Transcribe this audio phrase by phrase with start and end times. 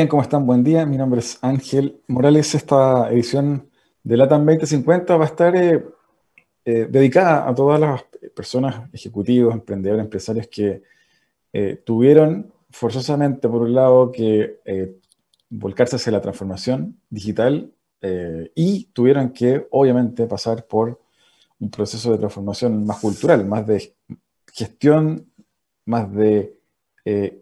[0.00, 0.46] Bien, ¿cómo están?
[0.46, 0.86] Buen día.
[0.86, 2.54] Mi nombre es Ángel Morales.
[2.54, 3.68] Esta edición
[4.02, 5.84] de LATAM 2050 va a estar eh,
[6.64, 10.82] eh, dedicada a todas las personas, ejecutivos, emprendedores, empresarios que
[11.52, 14.60] eh, tuvieron forzosamente, por un lado, que
[15.50, 17.70] volcarse hacia la transformación digital
[18.54, 20.98] y tuvieron que, obviamente, pasar por
[21.58, 23.94] un proceso de transformación más cultural, más de
[24.50, 25.30] gestión,
[25.84, 26.58] más de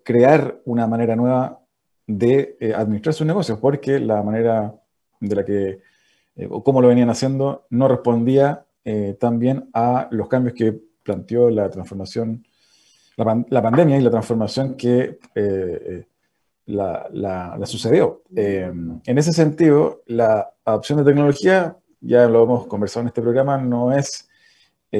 [0.02, 1.60] crear una manera nueva
[2.08, 4.74] de eh, administrar sus negocios, porque la manera
[5.20, 5.80] de la que,
[6.36, 11.50] eh, o cómo lo venían haciendo, no respondía eh, también a los cambios que planteó
[11.50, 12.44] la transformación,
[13.16, 15.18] la, pandemia y la transformación que
[16.66, 18.22] la, sucedió.
[18.34, 23.92] en ese sentido, la adopción de tecnología, ya lo hemos conversado en este programa, no
[23.92, 24.28] es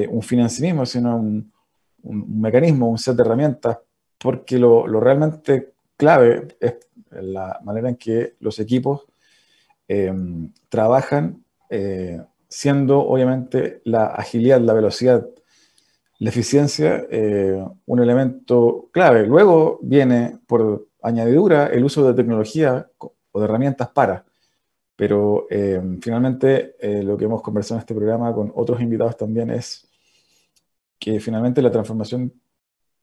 [0.09, 1.51] un financiamiento, sino un,
[2.03, 3.77] mecanismo, un set de herramientas,
[4.17, 6.75] porque lo, lo realmente clave es
[7.11, 9.05] la manera en que los equipos
[9.87, 10.13] eh,
[10.69, 15.27] trabajan, eh, siendo obviamente la agilidad, la velocidad,
[16.19, 19.25] la eficiencia eh, un elemento clave.
[19.25, 24.25] Luego viene por añadidura el uso de tecnología o de herramientas para.
[24.95, 25.47] Pero
[26.01, 29.87] finalmente lo que hemos conversado en este programa con otros invitados también es
[30.99, 32.33] que finalmente la transformación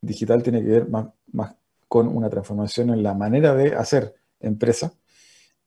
[0.03, 1.57] digital tiene que ver más, más
[1.89, 4.93] con una transformación en la manera de hacer empresa,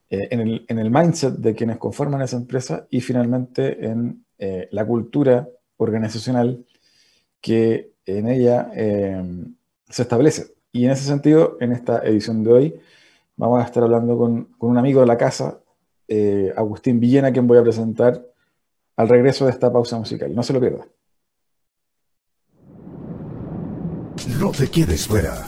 [0.10, 5.48] eh, en, el, mindset de quienes conforman esa empresa y finalmente en eh, la cultura
[5.78, 6.66] organizacional
[7.40, 9.24] que en ella eh,
[9.88, 10.56] se establece.
[10.72, 12.76] Y en ese sentido, en esta edición de hoy,
[13.36, 15.62] vamos a estar hablando con, un amigo de la casa,
[16.56, 18.26] Agustín Villena, quien voy a presentar
[18.96, 20.34] al regreso de esta pausa musical.
[20.34, 20.88] No se lo pierda.
[24.40, 25.48] No te quedes fuera.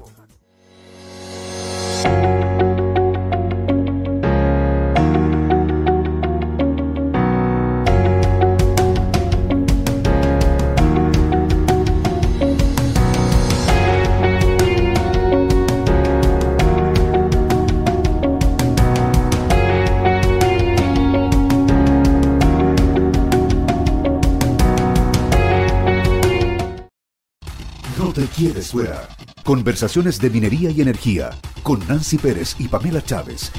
[28.41, 29.07] quieres fuera.
[29.45, 31.29] Conversaciones de minería y energía
[31.61, 33.51] con Nancy Pérez y Pamela Chávez.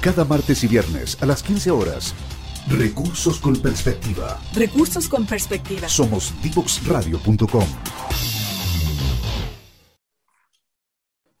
[0.00, 2.14] Cada martes y viernes a las 15 horas.
[2.66, 4.38] Recursos con perspectiva.
[4.54, 5.86] Recursos con perspectiva.
[5.86, 7.66] Somos divoxradio.com.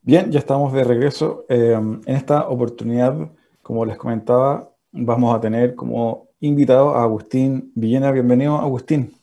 [0.02, 1.46] Bien, ya estamos de regreso.
[1.48, 3.16] Eh, en esta oportunidad,
[3.62, 8.10] como les comentaba, vamos a tener como invitado a Agustín Villena.
[8.10, 9.16] Bienvenido, Agustín.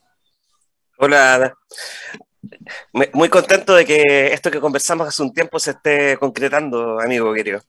[0.98, 1.54] Hola,
[3.14, 7.62] muy contento de que esto que conversamos hace un tiempo se esté concretando, amigo querido.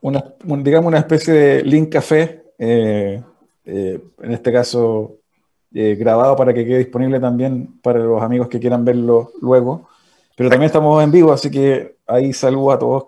[0.00, 3.22] Una, digamos una especie de link café, eh,
[3.64, 5.16] eh, en este caso
[5.72, 9.88] eh, grabado para que quede disponible también para los amigos que quieran verlo luego.
[10.36, 13.04] Pero también estamos en vivo, así que ahí saludo a todos,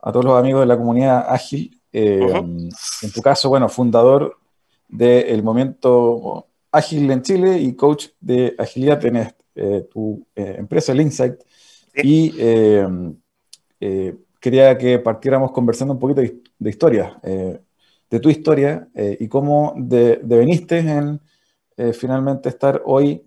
[0.00, 1.80] a todos los amigos de la comunidad ágil.
[1.92, 2.70] En
[3.14, 4.36] tu caso, bueno, fundador
[4.88, 10.92] del movimiento ágil en Chile y coach de agilidad en, este eh, tu eh, empresa,
[10.92, 11.40] el Insight,
[11.94, 12.86] y eh,
[14.38, 21.20] quería que partiéramos conversando un poquito de, historia, de tu historia y cómo deveniste en
[21.94, 23.26] finalmente estar hoy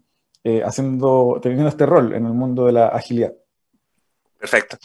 [0.64, 3.34] haciendo, teniendo este rol en el mundo de la agilidad.
[4.38, 4.78] Perfecto.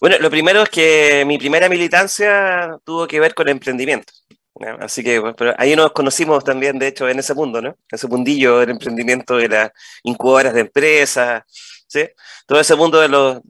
[0.00, 4.12] Bueno, lo primero es que mi primera militancia tuvo que ver con emprendimiento.
[4.80, 7.76] Así que pero ahí nos conocimos también, de hecho, en ese mundo, ¿no?
[7.90, 9.70] Ese mundillo del emprendimiento de las
[10.02, 11.44] incubadoras de empresas,
[11.86, 12.08] ¿sí?
[12.46, 13.40] Todo ese mundo de los,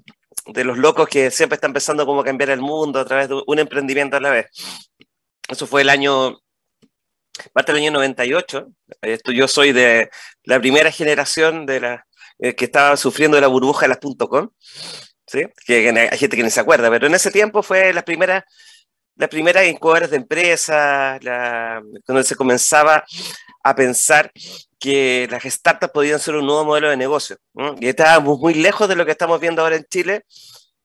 [0.47, 3.59] de los locos que siempre están pensando cómo cambiar el mundo a través de un
[3.59, 4.47] emprendimiento a la vez.
[5.49, 6.39] Eso fue el año,
[7.53, 8.69] parte del año 98.
[9.03, 10.11] Esto, yo soy de
[10.45, 12.07] la primera generación de la,
[12.39, 14.51] eh, que estaba sufriendo de la burbuja de las .com,
[15.27, 15.45] ¿sí?
[15.67, 18.47] Que, hay gente que ni se acuerda, pero en ese tiempo fue la primera
[19.21, 21.21] la primera incubadoras de empresas,
[22.07, 23.05] cuando se comenzaba
[23.63, 24.33] a pensar
[24.79, 27.37] que las startups podían ser un nuevo modelo de negocio.
[27.79, 30.25] Y estábamos muy lejos de lo que estamos viendo ahora en Chile,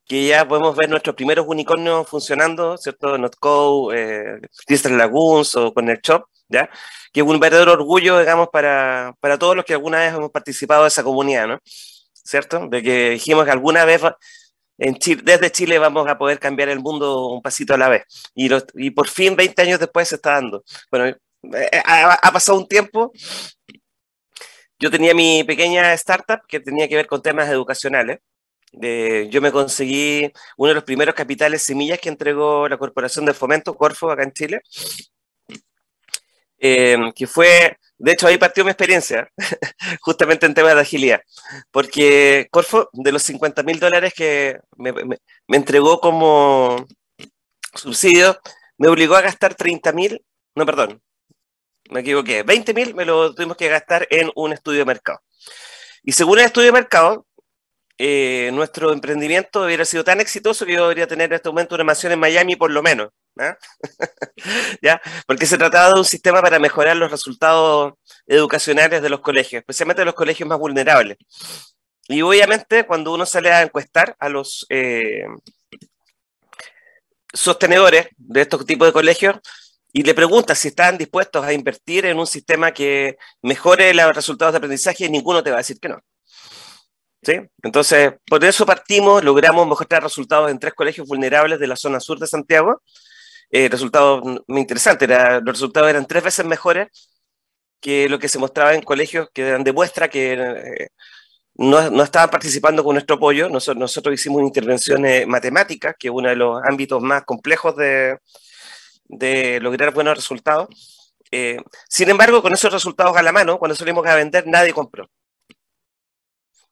[0.05, 3.17] que ya podemos ver nuestros primeros unicornios funcionando, ¿cierto?
[3.17, 6.69] Notco, eh, Lagoons o con el Shop, ¿ya?
[7.13, 10.81] Que es un verdadero orgullo, digamos, para, para todos los que alguna vez hemos participado
[10.83, 11.59] de esa comunidad, ¿no?
[12.11, 12.67] ¿Cierto?
[12.67, 14.01] De que dijimos que alguna vez
[14.77, 18.03] en Chile, desde Chile vamos a poder cambiar el mundo un pasito a la vez.
[18.33, 20.63] Y, y por fin, 20 años después, se está dando.
[20.91, 21.15] Bueno,
[21.53, 23.11] eh, ha, pasado un tiempo.
[24.79, 28.19] Yo tenía mi pequeña startup que tenía que ver con temas educacionales.
[29.31, 33.75] yo me conseguí uno de los primeros capitales semillas que entregó la Corporación de Fomento,
[33.75, 34.61] Corfo, acá en Chile,
[36.59, 39.29] eh, que fue de hecho, ahí partió mi experiencia,
[40.01, 41.21] justamente en temas de agilidad,
[41.71, 44.93] porque Corfo, de los 50 mil dólares que me,
[45.47, 46.85] entregó como
[47.73, 48.37] subsidio,
[48.77, 50.25] me obligó a gastar 30 mil,
[50.55, 51.01] no, perdón,
[51.89, 55.21] me equivoqué, 20 mil me lo tuvimos que gastar en un estudio de mercado.
[56.03, 57.25] Y según el estudio de mercado,
[57.97, 61.83] eh, nuestro emprendimiento hubiera sido tan exitoso que yo debería tener en este momento una
[61.85, 63.09] mansión en Miami por lo menos.
[63.39, 63.57] ¿ah?
[64.81, 65.01] ¿Ya?
[65.25, 67.93] Porque se trataba de un sistema para mejorar los resultados
[68.27, 71.17] educacionales de los colegios, especialmente de los colegios más vulnerables.
[72.07, 75.25] Y obviamente cuando uno sale a encuestar a los eh,
[77.33, 79.37] sostenedores de estos tipos de colegios
[79.91, 84.53] y le pregunta si están dispuestos a invertir en un sistema que mejore los resultados
[84.53, 86.01] de aprendizaje, ninguno te va a decir que no.
[87.25, 87.33] ¿Sí?
[87.63, 92.19] Entonces, por eso partimos, logramos mejorar resultados en tres colegios vulnerables de la zona sur
[92.19, 92.83] de Santiago,
[93.49, 95.09] eh, resultados muy interesantes.
[95.09, 96.87] los resultados eran tres veces mejores
[97.81, 100.89] que lo que se mostraba en colegios que demuestra que eh,
[101.55, 103.49] no, no, estaban participando con nuestro apoyo.
[103.49, 108.19] Nosotros, hicimos intervenciones matemáticas, que es uno de los ámbitos más complejos de,
[109.05, 110.67] de lograr buenos resultados.
[111.31, 111.57] Eh,
[111.89, 115.09] sin embargo, con esos resultados a la mano, cuando salimos a vender, nadie compró.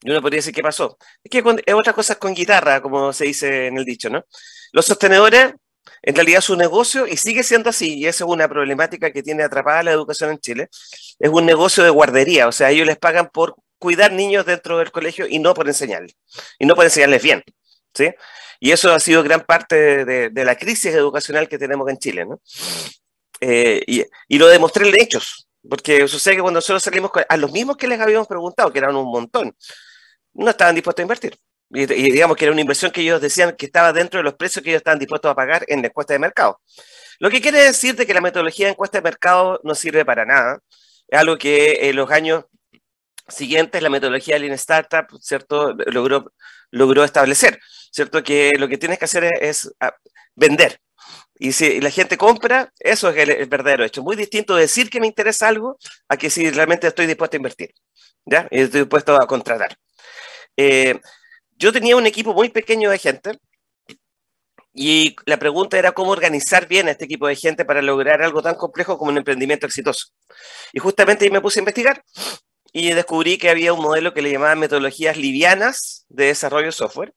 [0.03, 0.97] Y uno podría decir, ¿qué pasó?
[1.23, 4.25] Es que es otra cosa con guitarra, como se dice en el dicho, ¿no?
[4.73, 5.53] Los sostenedores
[6.01, 9.43] en realidad su negocio, y sigue siendo así, y esa es una problemática que tiene
[9.43, 10.69] atrapada la educación en Chile,
[11.19, 14.91] es un negocio de guardería, o sea, ellos les pagan por cuidar niños dentro del
[14.91, 16.15] colegio y no por enseñarles,
[16.59, 17.43] y no por enseñarles bien,
[17.93, 18.11] ¿sí?
[18.59, 22.41] Y eso ha sido gran parte de, la crisis educacional que tenemos en Chile, ¿no?
[23.41, 27.51] Eh, y, y, lo demostré en hechos, porque sucede que cuando nosotros salimos a los
[27.51, 29.53] mismos que les habíamos preguntado, que eran un montón,
[30.33, 31.37] no estaban dispuestos a invertir.
[31.69, 34.63] Y, digamos que era una inversión que ellos decían que estaba dentro de los precios
[34.63, 36.59] que ellos estaban dispuestos a pagar en la encuesta de mercado.
[37.19, 40.25] Lo que quiere decir de que la metodología de encuesta de mercado no sirve para
[40.25, 40.59] nada.
[41.07, 42.45] Es algo que en los años
[43.27, 45.73] siguientes la metodología de Lean Startup, ¿cierto?
[45.87, 46.33] Logró,
[46.71, 47.59] logró establecer,
[47.91, 48.23] ¿cierto?
[48.23, 49.95] Que lo que tienes que hacer es, ah,
[50.35, 50.79] vender.
[51.39, 54.03] Y si la gente compra, eso es el, verdadero hecho.
[54.03, 55.77] Muy distinto decir que me interesa algo
[56.07, 57.73] a que si realmente estoy dispuesto a invertir,
[58.25, 58.47] ¿ya?
[58.51, 59.77] Y estoy dispuesto a contratar.
[60.57, 60.99] Eh,
[61.57, 63.39] yo tenía un equipo muy pequeño de gente
[64.73, 68.41] y la pregunta era cómo organizar bien a este equipo de gente para lograr algo
[68.41, 70.07] tan complejo como un emprendimiento exitoso.
[70.73, 72.03] Y justamente ahí me puse a investigar
[72.71, 77.13] y descubrí que había un modelo que le llamaban metodologías livianas de desarrollo de software.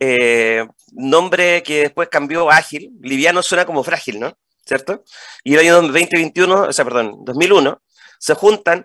[0.00, 2.90] Eh, nombre que después cambió a ágil.
[3.00, 4.36] Liviano suena como frágil, ¿no?
[4.66, 5.04] ¿Cierto?
[5.44, 7.80] Y el año 2021, o sea, perdón, 2001,
[8.18, 8.84] se juntan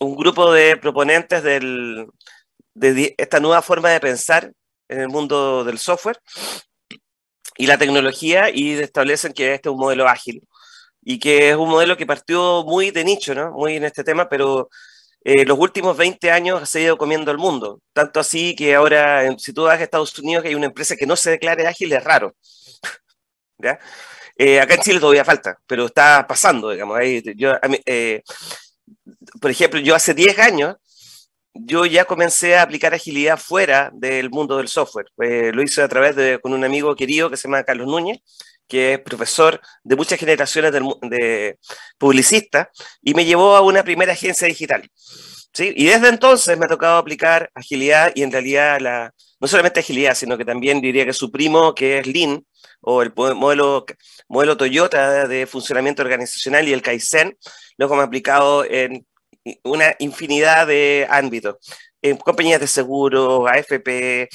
[0.00, 2.06] un grupo de proponentes del,
[2.76, 4.52] de esta nueva forma de pensar
[4.88, 6.18] en el mundo del software
[7.56, 10.42] y la tecnología y establecen que este es un modelo ágil
[11.02, 13.52] y que es un modelo que partió muy de nicho, ¿no?
[13.52, 14.68] Muy en este tema, pero
[15.24, 17.80] eh, los últimos 20 años se ha ido comiendo el mundo.
[17.92, 21.06] Tanto así que ahora, si tú vas a Estados Unidos que hay una empresa que
[21.06, 22.34] no se declare ágil, es raro.
[23.58, 23.78] ¿Ya?
[24.36, 26.98] Eh, acá en Chile todavía falta, pero está pasando, digamos.
[26.98, 27.54] Ahí, yo,
[27.86, 28.22] eh,
[29.40, 30.76] por ejemplo, yo hace 10 años
[31.60, 35.06] yo ya comencé a aplicar agilidad fuera del mundo del software.
[35.22, 38.20] Eh, lo hice a través de con un amigo querido que se llama Carlos Núñez,
[38.68, 41.58] que es profesor de muchas generaciones de,
[41.98, 42.68] publicistas,
[43.02, 44.90] y me llevó a una primera agencia digital.
[45.52, 45.72] ¿sí?
[45.76, 50.14] Y desde entonces me ha tocado aplicar agilidad y en realidad la, no solamente agilidad,
[50.14, 52.44] sino que también diría que su primo, que es Lean,
[52.80, 53.84] o el modelo,
[54.28, 57.36] modelo Toyota de funcionamiento organizacional y el Kaizen,
[57.78, 59.06] lo hemos aplicado en
[59.64, 61.56] una infinidad de ámbitos.
[62.02, 64.28] En compañías de seguro, AFP,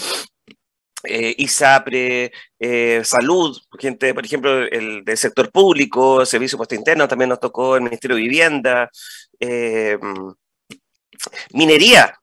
[1.04, 7.30] eh, ISAPRE, eh, salud, gente, por ejemplo, el del sector público, servicio puesto interno, también
[7.30, 8.90] nos tocó el Ministerio de Vivienda,
[9.40, 9.98] eh,
[11.54, 12.20] minería,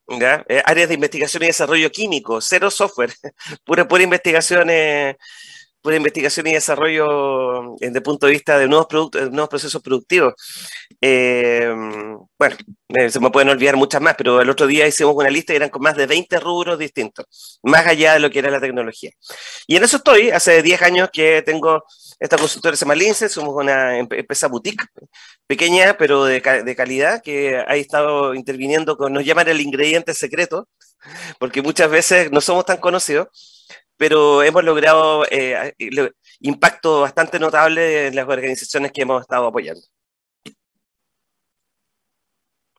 [0.65, 3.13] áreas de investigación y desarrollo químico, cero software,
[3.65, 4.69] pura, pura investigación
[5.81, 9.83] por investigación y desarrollo desde el punto de vista de nuevos productos, de nuevos procesos
[9.83, 10.35] productivos.
[11.01, 11.73] Eh,
[12.39, 12.57] bueno,
[13.09, 15.71] se me pueden olvidar muchas más, pero el otro día hicimos una lista y eran
[15.71, 19.11] con más de 20 rubros distintos, más allá de lo que era la tecnología.
[19.67, 21.85] Y en eso estoy, hace 10 años que tengo
[22.19, 24.85] esta consultora se llama Lince, somos una empresa boutique,
[25.47, 30.69] pequeña pero de, de, calidad, que ha estado interviniendo con, nos llaman el ingrediente secreto,
[31.39, 33.29] porque muchas veces no somos tan conocidos,
[33.99, 35.75] pero hemos logrado eh,
[36.41, 39.81] impacto bastante notable en las organizaciones que hemos estado apoyando.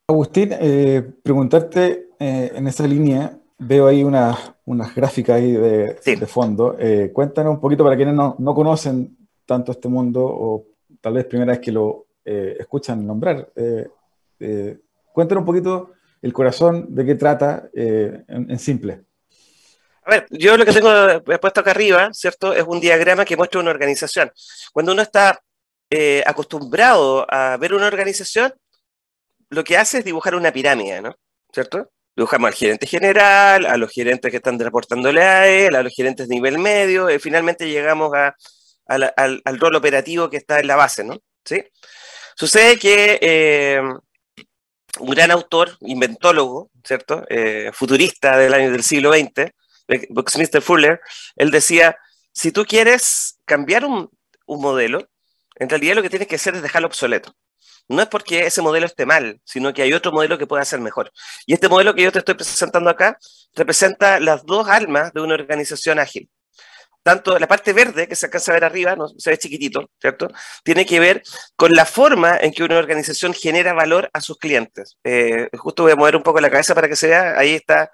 [0.07, 6.75] Agustín, eh, preguntarte eh, en esa línea, veo ahí unas gráficas ahí de, de fondo.
[7.13, 10.65] cuéntanos un poquito para quienes no, no conocen tanto este mundo o
[11.01, 13.49] tal vez primera vez que lo eh, escuchan nombrar.
[13.55, 13.87] Eh,
[14.39, 14.79] eh,
[15.11, 19.01] cuéntanos un poquito el corazón, de qué trata en, simple.
[20.09, 20.89] A ver, yo lo que tengo
[21.39, 22.51] puesto acá arriba, ¿cierto?
[22.51, 24.31] Es un diagrama que muestra una organización.
[24.73, 25.39] Cuando uno está
[26.25, 28.51] acostumbrado a ver una organización,
[29.49, 31.15] lo que hace es dibujar una pirámide, ¿no?
[31.53, 31.91] ¿Cierto?
[32.15, 36.27] Dibujamos al gerente general, a los gerentes que están reportándole a él, a los gerentes
[36.27, 38.11] de nivel medio, y finalmente llegamos
[38.87, 41.19] al, rol operativo que está en la base, ¿no?
[41.45, 41.63] ¿Sí?
[42.35, 43.79] Sucede que eh,
[44.99, 47.25] un gran autor, inventólogo, ¿cierto?
[47.29, 49.51] Eh, futurista del año del siglo XX,
[50.09, 51.01] Buckminster Fuller,
[51.35, 51.97] él decía,
[52.31, 54.09] si tú quieres cambiar un,
[54.45, 55.07] un modelo,
[55.55, 57.35] en realidad lo que tienes que hacer es dejarlo obsoleto.
[57.87, 60.79] No es porque ese modelo esté mal, sino que hay otro modelo que puede ser
[60.79, 61.11] mejor.
[61.47, 63.17] Y este modelo que yo te estoy presentando acá
[63.55, 66.29] representa las dos almas de una organización ágil
[67.03, 70.27] tanto la parte verde que se alcanza a ver arriba, no, se ve chiquitito, ¿cierto?
[70.63, 71.23] Tiene que ver
[71.55, 74.97] con la forma en que una organización genera valor a sus clientes.
[75.03, 77.91] Eh, justo voy a mover un poco la cabeza para que se vea, ahí está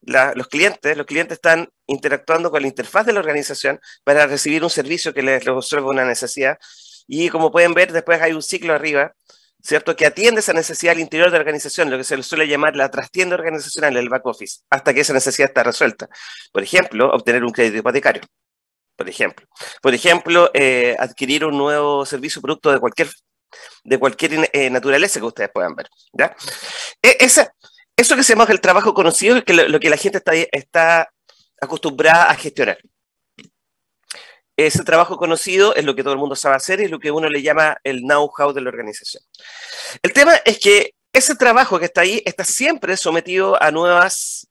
[0.00, 4.70] los clientes, los clientes están interactuando con la interfaz de la organización para recibir un
[4.70, 6.58] servicio que les resuelve una necesidad.
[7.06, 9.12] Y como pueden ver, después hay un ciclo arriba,
[9.62, 9.96] ¿cierto?
[9.96, 12.76] Que atiende esa necesidad al interior de la organización, lo que se le suele llamar
[12.76, 16.08] la trastienda organizacional, el back office, hasta que esa necesidad está resuelta.
[16.52, 18.22] Por ejemplo, obtener un crédito hipotecario
[18.98, 19.46] por ejemplo.
[19.80, 23.08] Por ejemplo, eh, adquirir un nuevo servicio o producto de cualquier,
[23.84, 25.88] de cualquier eh, naturaleza que ustedes puedan ver.
[26.12, 26.34] ¿ya?
[27.00, 27.54] E, esa,
[27.98, 31.12] eso que se llama el trabajo conocido es que lo, que la gente está,
[31.60, 32.78] acostumbrada a gestionar.
[34.56, 37.10] Ese trabajo conocido es lo que todo el mundo sabe hacer y es lo que
[37.10, 39.22] uno le llama el know-how de la organización.
[40.00, 44.48] El tema es que ese trabajo que está ahí está siempre sometido a nuevas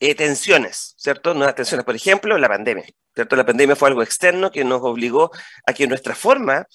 [0.00, 1.34] eh, tensiones, ¿cierto?
[1.34, 3.36] Nuevas tensiones, por ejemplo, la pandemia, ¿cierto?
[3.36, 5.30] La pandemia fue algo externo que nos obligó
[5.66, 6.66] a que nuestra forma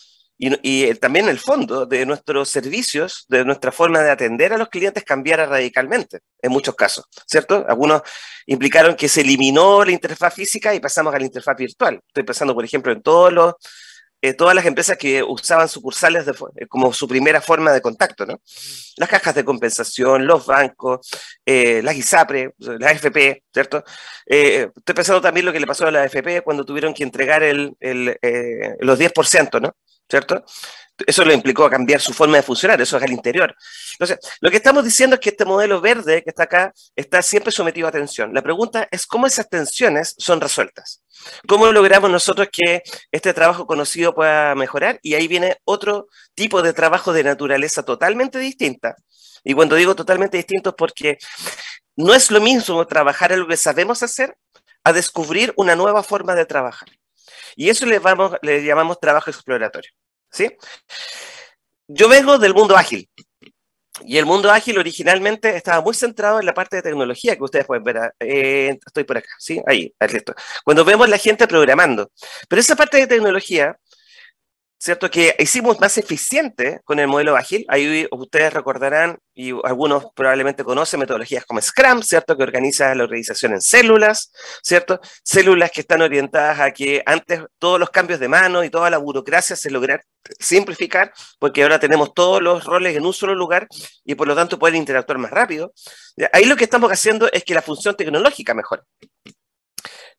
[0.44, 4.58] y, y, eh, también el fondo de nuestros servicios, de nuestra forma de atender a
[4.58, 7.66] los clientes cambiara radicalmente, en muchos casos, ¿cierto?
[7.68, 8.02] Algunos
[8.46, 12.00] implicaron que se eliminó la interfaz física y pasamos a la interfaz virtual.
[12.08, 13.56] Estoy pensando, por ejemplo, en todos los
[14.26, 18.40] eh, todas las empresas que usaban sucursales eh, como su primera forma de contacto, ¿no?
[18.96, 21.10] Las cajas de compensación, los bancos,
[21.46, 23.84] eh, las ISAPRE, la AFP, ¿cierto?
[24.26, 27.76] estoy pensando también lo que le pasó a la AFP cuando tuvieron que entregar el,
[27.82, 28.18] el,
[28.80, 29.76] los 10%, ¿no?
[30.10, 30.44] ¿Cierto?
[31.08, 33.56] Eso le implicó cambiar su forma de funcionar, eso es al interior.
[33.94, 37.52] Entonces, lo que estamos diciendo es que este modelo verde que está acá está siempre
[37.52, 38.32] sometido a tensión.
[38.34, 41.02] La pregunta es cómo esas tensiones son resueltas.
[41.48, 45.00] ¿Cómo logramos nosotros que este trabajo conocido pueda mejorar?
[45.02, 48.96] Y ahí viene otro tipo de trabajo de naturaleza totalmente distinta.
[49.44, 51.18] Y cuando digo totalmente distinto es porque
[51.96, 54.38] no es lo mismo trabajar en lo que sabemos hacer
[54.84, 56.90] a descubrir una nueva forma de trabajar.
[57.56, 59.92] Y eso le, vamos, le llamamos trabajo exploratorio.
[60.34, 60.52] ¿sí?
[61.88, 63.10] Yo vengo del mundo ágil.
[64.06, 67.66] Y el mundo ágil originalmente estaba muy centrado en la parte de tecnología que ustedes
[67.66, 68.14] pueden ver.
[68.20, 69.62] Eh, estoy por acá, ¿sí?
[69.68, 70.34] Ahí, listo.
[70.64, 72.12] Cuando vemos la gente programando.
[72.50, 73.78] Pero esa parte de tecnología
[74.84, 75.10] ¿cierto?
[75.10, 77.66] Que hicimos más eficiente con el modelo ágil.
[77.70, 82.36] Ahí ustedes recordarán, y algunos probablemente conocen metodologías como Scrum, ¿cierto?
[82.36, 85.00] Que organiza la organización en células, ¿cierto?
[85.24, 88.98] Células que están orientadas a que antes todos los cambios de mano y toda la
[88.98, 90.02] burocracia se logran
[90.38, 93.70] simplificar, porque ahora tenemos todos los roles en un solo lugar
[94.04, 95.74] y por lo tanto pueden interactuar más rápido.
[96.34, 98.82] Ahí lo que estamos haciendo es que la función tecnológica mejore.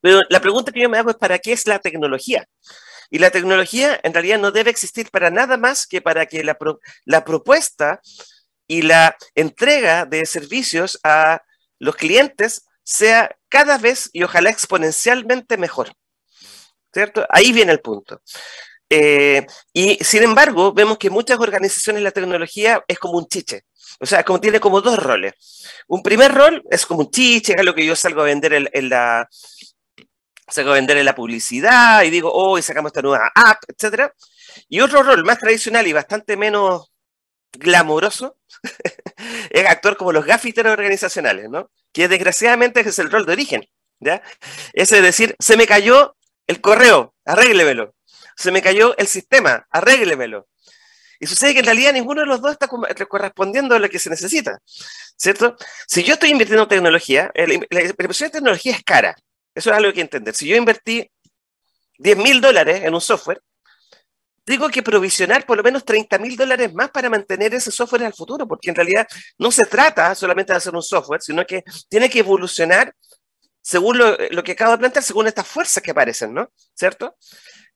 [0.01, 2.47] Pero la pregunta que yo me hago es, ¿para qué es la tecnología?
[3.11, 6.57] Y la tecnología en realidad no debe existir para nada más que para que la,
[7.05, 8.01] la propuesta
[8.67, 11.43] y la entrega de servicios a
[11.79, 15.93] los clientes sea cada vez y ojalá exponencialmente mejor.
[16.93, 17.27] ¿Cierto?
[17.29, 18.21] Ahí viene el punto.
[18.89, 23.65] Eh, y sin embargo, vemos que muchas organizaciones la tecnología es como un chiche.
[24.01, 25.33] O sea, como tiene como dos roles.
[25.89, 28.89] Un primer rol es como un chiche, es lo que yo salgo a vender en,
[28.89, 29.29] la,
[30.49, 34.11] saco a venderle la publicidad y digo, oh, y sacamos esta nueva app, etc.
[34.69, 36.93] Y otro rol más tradicional y bastante menos
[37.53, 38.37] glamuroso
[39.51, 41.71] es actuar como los gaffiteros organizacionales, ¿no?
[41.93, 43.65] Que desgraciadamente es el rol de origen,
[44.01, 44.23] ¿ya?
[44.73, 47.95] Es decir, se me cayó el correo, arréglemelo.
[48.37, 50.49] Se me cayó el sistema, arréglemelo.
[51.21, 52.67] Y sucede que en realidad ninguno de los dos está
[53.07, 54.59] correspondiendo a lo que se necesita,
[55.17, 55.57] ¿cierto?
[55.87, 59.15] Si yo estoy invirtiendo en tecnología, la inversión en tecnología es cara.
[59.55, 60.35] Eso es algo que entender.
[60.35, 61.11] Si yo invertí
[61.99, 63.41] 10 mil dólares en un software,
[64.45, 68.13] tengo que provisionar por lo menos 30 mil dólares más para mantener ese software el
[68.13, 69.07] futuro, porque en realidad
[69.39, 72.95] no se trata solamente de hacer un software, sino que tiene que evolucionar
[73.63, 76.53] según lo, que acabo de plantear, según estas fuerzas que aparecen, ¿no?
[76.75, 77.17] ¿Cierto?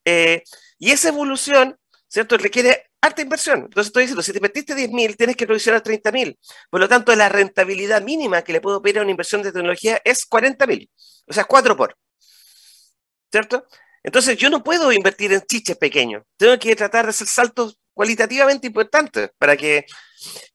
[0.04, 0.42] Eh,
[0.78, 2.36] y esa evolución, ¿cierto?
[2.36, 3.60] Requiere harta inversión.
[3.60, 6.38] Entonces estoy diciendo, si te invertiste 10 mil, tienes que provisionar 30 mil.
[6.70, 10.00] Por lo tanto, la rentabilidad mínima que le puedo pedir a una inversión de tecnología
[10.04, 10.90] es 40 mil.
[11.26, 11.96] O sea, 4 por.
[13.30, 13.66] ¿Cierto?
[14.02, 16.22] Entonces yo no puedo invertir en chiches pequeños.
[16.36, 19.84] Tengo que tratar de hacer saltos cualitativamente importantes para que,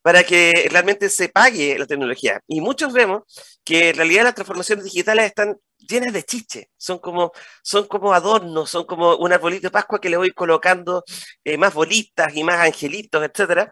[0.01, 2.39] para que realmente se pague la tecnología.
[2.47, 3.23] Y muchos vemos
[3.65, 8.69] que en realidad las transformaciones digitales están llenas de chiches, son como, son como adornos,
[8.69, 11.03] son como un arbolito de Pascua que le voy colocando
[11.43, 13.69] eh, más bolitas y más angelitos, etcétera,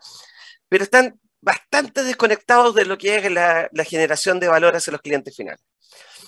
[0.68, 5.02] pero están bastante desconectados de lo que es la, la generación de valor hacia los
[5.02, 5.64] clientes finales.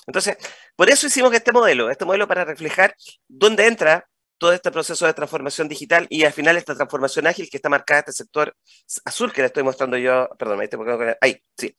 [0.07, 0.37] Entonces,
[0.77, 2.95] por eso hicimos este modelo, este modelo para reflejar
[3.27, 7.57] dónde entra todo este proceso de transformación digital y al final esta transformación ágil que
[7.57, 8.55] está marcada este sector
[9.05, 10.61] azul que le estoy mostrando yo, perdón,
[11.21, 11.75] ahí, sí.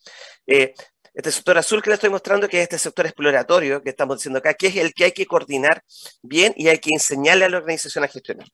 [0.46, 0.74] Eh,
[1.14, 4.40] este sector azul que le estoy mostrando, que es este sector exploratorio que estamos diciendo
[4.40, 5.82] acá, que es el que hay que coordinar
[6.22, 8.48] bien y hay que enseñarle a la organización a gestionar.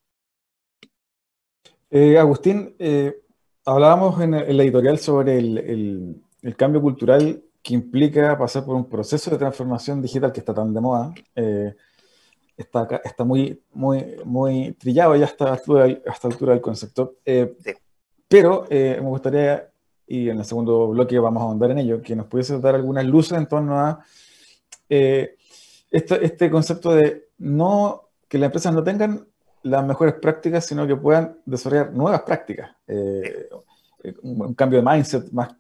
[1.91, 3.17] Eh, Agustín, eh,
[3.65, 9.31] hablábamos en, la editorial sobre el, el, cambio cultural que implica pasar por un proceso
[9.31, 11.15] de transformación digital que está tan de moda.
[11.35, 11.75] Eh,
[12.63, 17.17] está, está muy, muy, muy trillado ya hasta la altura, hasta altura del concepto.
[17.25, 17.57] Eh,
[18.29, 19.71] pero eh, me gustaría,
[20.07, 23.05] y en el segundo bloque vamos a ahondar en ello, que nos pudiese dar algunas
[23.05, 24.05] luces en torno a
[24.89, 25.37] este,
[26.25, 29.27] este concepto de no que las empresas no tengan
[29.63, 32.71] las mejores prácticas, sino que puedan desarrollar nuevas prácticas.
[34.23, 35.55] un, cambio de mindset más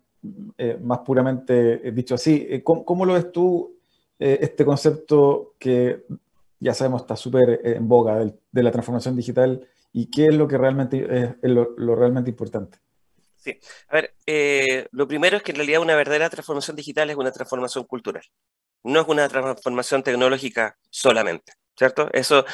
[0.58, 2.46] eh, más puramente eh, dicho así.
[2.48, 3.76] Eh, ¿Cómo, lo ves tú
[4.18, 6.04] este concepto que
[6.60, 10.58] ya sabemos está súper en boga de, la transformación digital y qué es lo que
[10.58, 12.78] realmente es, lo, realmente importante?
[13.36, 14.14] Sí, a ver,
[14.92, 18.22] lo primero es que en realidad una verdadera transformación digital es una transformación cultural,
[18.84, 22.10] no es una transformación tecnológica solamente, ¿cierto?
[22.12, 22.44] Eso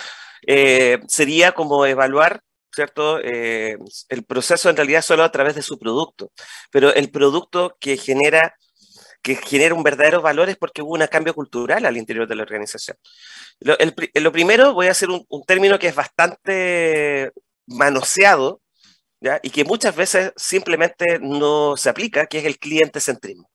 [1.08, 2.40] sería como evaluar
[2.76, 3.18] ¿cierto?
[3.20, 3.78] Eh,
[4.10, 6.30] el proceso en realidad solo a través de su producto,
[6.70, 8.54] pero el producto que genera,
[9.22, 12.96] que genera un verdadero valor porque hubo un cambio cultural al interior de la organización.
[13.60, 17.32] Lo, primero, voy a hacer un, término que es bastante
[17.66, 18.60] manoseado,
[19.42, 23.50] y que muchas veces simplemente no se aplica, que es el cliente centrismo.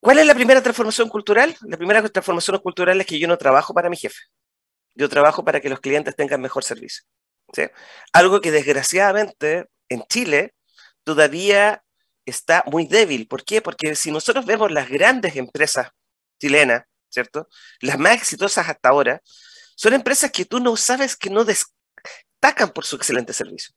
[0.00, 1.54] ¿Cuál es la primera transformación cultural?
[1.62, 4.20] La primera transformación cultural es que yo no trabajo para mi jefe.
[4.94, 7.04] Yo trabajo para que los clientes tengan mejor servicio.
[8.12, 10.54] Algo que desgraciadamente en Chile
[11.04, 11.82] todavía
[12.24, 13.26] está muy débil.
[13.26, 13.60] ¿Por qué?
[13.62, 15.88] Porque si nosotros vemos las grandes empresas
[16.38, 17.48] chilenas, ¿cierto?
[17.80, 19.22] Las más exitosas hasta ahora,
[19.74, 23.74] son empresas que tú no sabes que no destacan por su excelente servicio.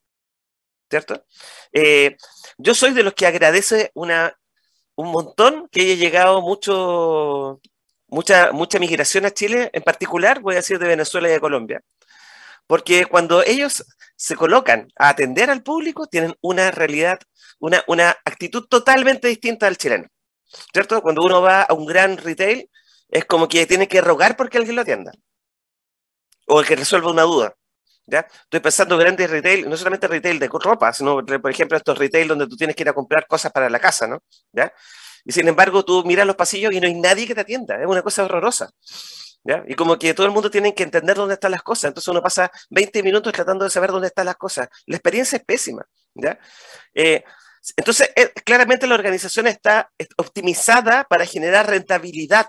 [0.90, 1.26] ¿Cierto?
[1.72, 2.18] Eh,
[2.58, 4.38] yo soy de los que agradece una,
[4.96, 7.62] un montón que haya llegado mucho,
[8.08, 11.82] mucha, mucha migración a Chile, en particular, voy a decir de Venezuela y de Colombia,
[12.68, 13.84] porque cuando ellos
[14.16, 17.20] se colocan a atender al público, tienen una realidad,
[17.60, 20.08] una, una actitud totalmente distinta al chileno.
[20.72, 21.02] ¿Cierto?
[21.02, 22.70] Cuando uno va a un gran retail,
[23.10, 25.12] es como que tiene que rogar porque alguien lo atienda.
[26.48, 27.54] O que resuelva una duda.
[28.06, 28.28] ¿Ya?
[28.44, 32.28] Estoy pensando en grandes retail, no solamente retail de ropa, sino, por ejemplo, estos retail
[32.28, 34.20] donde tú tienes que ir a comprar cosas para la casa, ¿no?
[34.52, 34.74] ¿Ya?
[35.24, 37.80] Y sin embargo, tú miras los pasillos y no hay nadie que te atienda.
[37.82, 38.70] Es una cosa horrorosa.
[39.68, 41.90] Y como que todo el mundo tiene que entender dónde están las cosas.
[41.90, 44.70] Entonces uno pasa 20 minutos tratando de saber dónde están las cosas.
[44.86, 45.86] La experiencia es pésima.
[46.14, 46.40] ¿ya?
[46.94, 47.24] Eh,
[47.76, 52.48] entonces, eh, claramente la organización está optimizada para generar rentabilidad.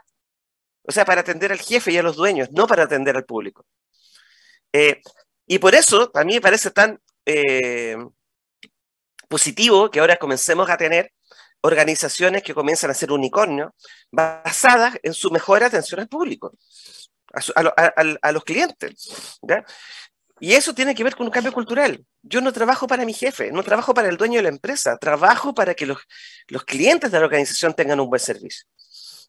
[0.83, 3.66] O sea, para atender al jefe y a los dueños, no para atender al público.
[4.72, 5.00] Eh,
[5.46, 7.00] y por eso, a mí me parece tan
[9.28, 11.11] positivo que ahora comencemos a tener
[11.64, 13.72] organizaciones que comienzan a ser unicornios
[14.11, 16.53] basadas en su mejor atención al público,
[17.33, 19.40] a, los clientes.
[20.40, 22.05] Y eso tiene que ver con un cambio cultural.
[22.20, 25.55] Yo no trabajo para mi jefe, no trabajo para el dueño de la empresa, trabajo
[25.55, 25.98] para que los,
[26.66, 28.66] clientes de la organización tengan un buen servicio.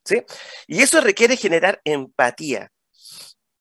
[0.04, 0.22] ¿sí?
[0.68, 2.70] Y eso requiere generar empatía.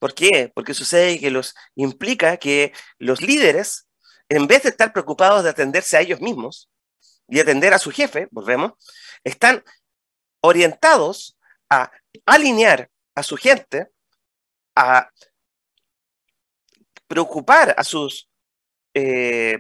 [0.01, 0.51] ¿Por qué?
[0.53, 3.87] Porque sucede que los implica que los líderes,
[4.29, 6.69] en vez de estar preocupados de atenderse a ellos mismos
[7.29, 8.73] y atender a su jefe, volvemos,
[9.23, 9.65] están
[10.41, 11.39] orientados
[11.71, 11.91] a
[12.27, 13.89] alinear a su gente,
[14.77, 15.09] a
[17.07, 18.29] preocupar a sus
[18.93, 19.59] eh,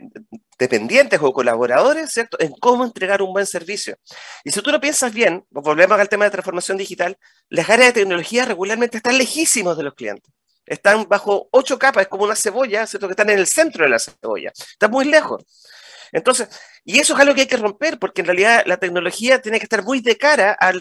[0.58, 3.96] dependientes o colaboradores, ¿cierto?, en cómo entregar un buen servicio.
[4.44, 8.00] Y si tú lo piensas bien, volvemos al tema de transformación digital, las áreas de
[8.00, 10.32] tecnología regularmente están lejísimos de los clientes.
[10.66, 13.90] Están bajo ocho capas, es como una cebolla, ¿cierto?, que están en el centro de
[13.90, 14.52] la cebolla.
[14.54, 15.42] Están muy lejos.
[16.14, 16.48] Entonces,
[16.84, 19.64] y eso es algo que hay que romper, porque en realidad la tecnología tiene que
[19.64, 20.72] estar muy de cara a,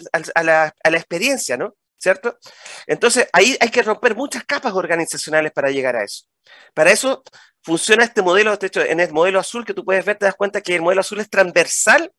[0.42, 1.74] la, a la experiencia, ¿no?
[1.98, 2.38] ¿Cierto?
[2.86, 6.26] Entonces, ahí hay que romper muchas capas organizacionales para llegar a eso.
[6.72, 7.24] Para eso
[7.62, 10.36] funciona este modelo, de hecho, en el modelo azul que tú puedes ver, te das
[10.36, 12.12] cuenta que el modelo azul es transversal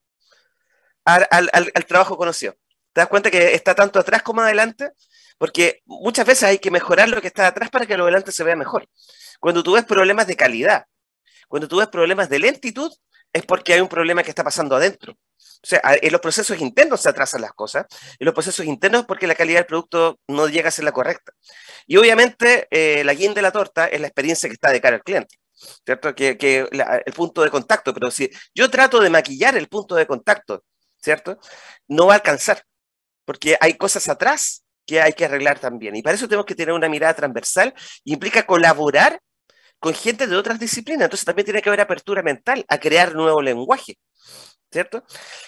[1.06, 2.54] al, trabajo conocido.
[2.92, 4.92] Te das cuenta que está tanto atrás como adelante,
[5.38, 8.44] porque muchas veces hay que mejorar lo que está atrás para que lo adelante se
[8.44, 8.90] vea mejor.
[9.40, 10.86] Cuando tú ves problemas de calidad,
[11.48, 12.92] cuando tú ves problemas de lentitud,
[13.36, 15.12] es porque hay un problema que está pasando adentro.
[15.14, 17.86] O sea, en los procesos internos se atrasan las cosas,
[18.18, 21.34] en los procesos internos porque la calidad del producto no llega a ser la correcta.
[21.86, 24.96] Y obviamente eh, la guinda de la torta es la experiencia que está de cara
[24.96, 25.36] al cliente.
[25.86, 26.16] ¿Cierto?
[26.16, 26.68] Que,
[27.06, 30.64] el punto de contacto, pero si yo trato de maquillar el punto de contacto,
[31.02, 31.38] ¿cierto?
[31.88, 32.64] No va a alcanzar,
[33.26, 35.96] porque hay cosas atrás que hay que arreglar también.
[35.96, 39.20] Y para eso tenemos que tener una mirada transversal implica colaborar
[39.86, 41.04] con gente de otras disciplinas.
[41.06, 44.00] Entonces también tiene que haber apertura mental a crear nuevo lenguaje.
[44.72, 45.04] ¿Cierto?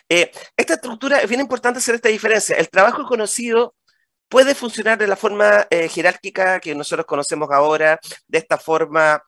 [0.08, 2.56] Eh, esta estructura es bien importante hacer esta diferencia.
[2.56, 3.74] El trabajo conocido
[4.30, 9.24] puede funcionar de la forma eh, jerárquica que nosotros conocemos ahora, de esta forma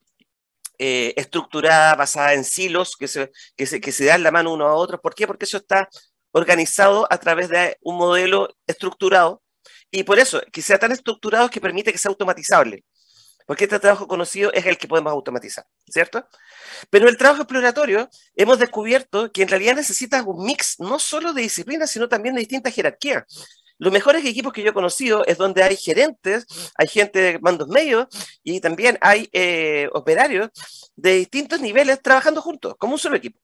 [0.78, 4.68] eh, estructurada, basada en silos, que se, que, se, que se dan la mano uno
[4.68, 5.02] a otro.
[5.02, 5.26] ¿Por qué?
[5.26, 5.90] Porque eso está
[6.34, 9.42] organizado a través de un modelo estructurado
[9.90, 12.84] y por eso que sea tan estructurado que permite que sea automatizable.
[13.50, 16.24] Porque este trabajo conocido es el que podemos automatizar, ¿cierto?
[16.92, 21.42] Pero el trabajo exploratorio hemos descubierto que en realidad necesita un mix no solo de
[21.42, 23.24] disciplinas, sino también de distintas jerarquías.
[23.80, 27.70] Los mejores equipos que yo he conocido es donde hay gerentes, hay gente de mandos
[27.70, 28.06] medios
[28.44, 30.50] y también hay eh, operarios
[30.96, 33.40] de distintos niveles trabajando juntos, como un solo equipo.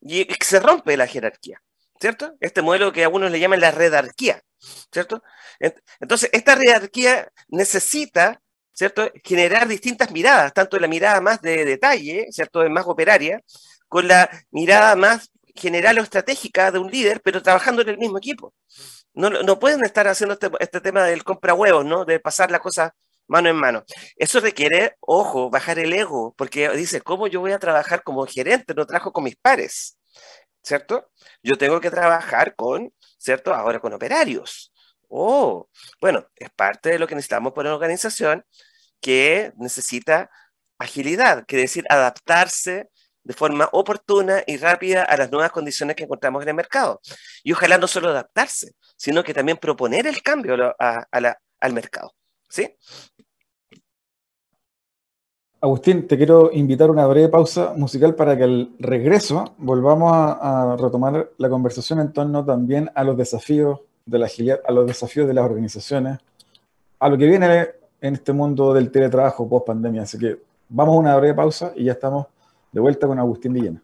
[0.00, 1.60] Y se rompe la jerarquía,
[2.00, 2.36] ¿cierto?
[2.38, 4.44] Este modelo que algunos le llaman la redarquía,
[4.92, 5.24] ¿cierto?
[5.98, 8.40] Entonces, esta redarquía necesita,
[8.76, 9.10] ¿cierto?
[9.24, 12.68] Generar distintas miradas, tanto la mirada más de detalle, ¿cierto?
[12.68, 13.40] Más operaria,
[13.88, 18.18] con la mirada más general o estratégica de un líder, pero trabajando en el mismo
[18.18, 18.52] equipo.
[19.14, 22.04] No, pueden estar haciendo este, este, tema del compra huevos, ¿no?
[22.04, 22.94] De pasar la cosa
[23.28, 23.84] mano en mano.
[24.16, 28.74] Eso requiere, ojo, bajar el ego, porque dice, ¿cómo yo voy a trabajar como gerente?
[28.74, 29.98] No trabajo con mis pares,
[30.62, 31.08] ¿cierto?
[31.42, 33.54] Yo tengo que trabajar con, ¿cierto?
[33.54, 34.72] Ahora con operarios.
[35.08, 35.68] Oh,
[36.00, 38.44] bueno, es parte de lo que necesitamos por una organización
[39.00, 40.30] que necesita
[40.78, 42.90] agilidad, quiere decir adaptarse
[43.26, 47.00] de forma oportuna y rápida a las nuevas condiciones que encontramos en el mercado.
[47.42, 52.12] Y ojalá no solo adaptarse, sino que también proponer el cambio al mercado.
[52.48, 52.72] ¿Sí?
[55.60, 60.76] Agustín, te quiero invitar a una breve pausa musical para que al regreso volvamos a,
[60.78, 65.26] retomar la conversación en torno también a los desafíos de la agilidad, a los desafíos
[65.26, 66.18] de las organizaciones,
[66.98, 67.68] a lo que viene
[68.00, 70.02] en este mundo del teletrabajo post pandemia.
[70.02, 72.26] Así que vamos a una breve pausa y ya estamos
[72.72, 73.82] de vuelta con Agustín Villena.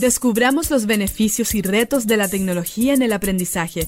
[0.00, 3.86] Descubramos los beneficios y retos de la tecnología en el aprendizaje.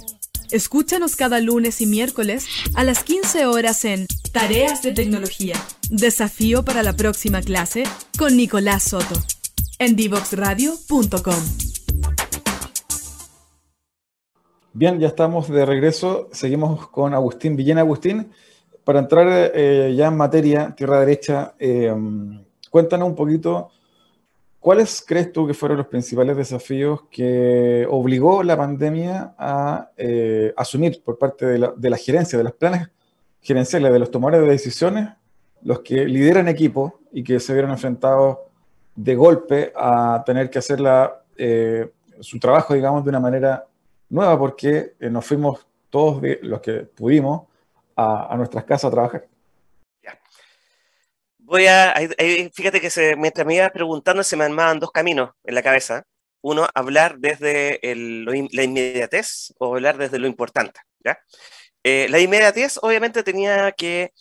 [0.51, 5.55] Escúchanos cada lunes y miércoles a las 15 horas en Tareas de Tecnología.
[5.89, 7.85] Desafío para la próxima clase
[8.19, 9.15] con Nicolás Soto.
[9.79, 11.43] En divoxradio.com.
[14.75, 16.29] Bien, ya estamos de regreso.
[16.31, 17.81] Seguimos con Agustín Villena.
[17.81, 18.31] Agustín,
[18.85, 21.91] para entrar eh, ya en materia, tierra derecha, eh,
[22.69, 23.71] cuéntanos un poquito
[24.63, 31.03] ¿Cuáles crees tú que fueron los principales desafíos que obligó la pandemia a eh, asumir
[31.03, 32.89] por parte de la, gerencia, de los planes
[33.41, 35.09] gerenciales, de los tomadores de decisiones,
[35.63, 38.39] los que lideran equipos y que se vieron enfrentados
[38.95, 40.79] de golpe a tener que hacer
[41.37, 43.67] eh, su trabajo, digamos, de una manera
[44.11, 47.49] nueva porque eh, nos fuimos todos los que pudimos
[47.97, 49.27] a, nuestras casas a trabajar.
[51.45, 51.95] Voy a,
[52.55, 56.05] fíjate que mientras me iba preguntando se me armaban dos caminos en la cabeza.
[56.41, 60.81] Uno, hablar desde la inmediatez o hablar desde lo importante.
[61.85, 64.13] Eh, la inmediatez obviamente tenía que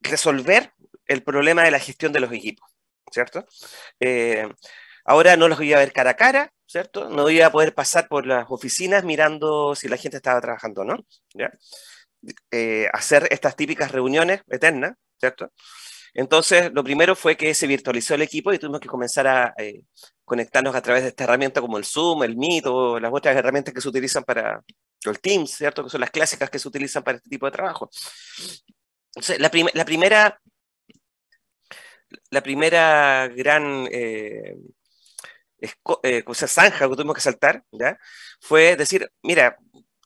[0.00, 0.72] resolver
[1.06, 2.68] el problema de la gestión de los equipos,
[3.10, 3.44] ¿cierto?
[4.00, 4.48] Eh,
[5.04, 7.08] ahora no los voy a ver cara a cara, ¿cierto?
[7.10, 10.84] No voy a poder pasar por las oficinas mirando si la gente estaba trabajando o
[10.84, 11.06] no.
[12.50, 15.52] Eh, hacer estas típicas reuniones eternas, ¿cierto?
[16.14, 19.82] Entonces, lo primero fue que se virtualizó el equipo y tuvimos que comenzar a eh,
[20.24, 23.74] conectarnos a través de esta herramienta como el Zoom, el Meet o las otras herramientas
[23.74, 24.62] que se utilizan para
[25.04, 25.84] el Teams, ¿cierto?
[25.84, 27.90] Que son las clásicas que se utilizan para este tipo de trabajo.
[29.14, 30.40] Entonces, la, la primera
[32.30, 34.56] la primera gran eh,
[35.60, 37.98] eh, zanja que tuvimos que saltar, ¿ya?
[38.40, 39.56] Fue decir, mira,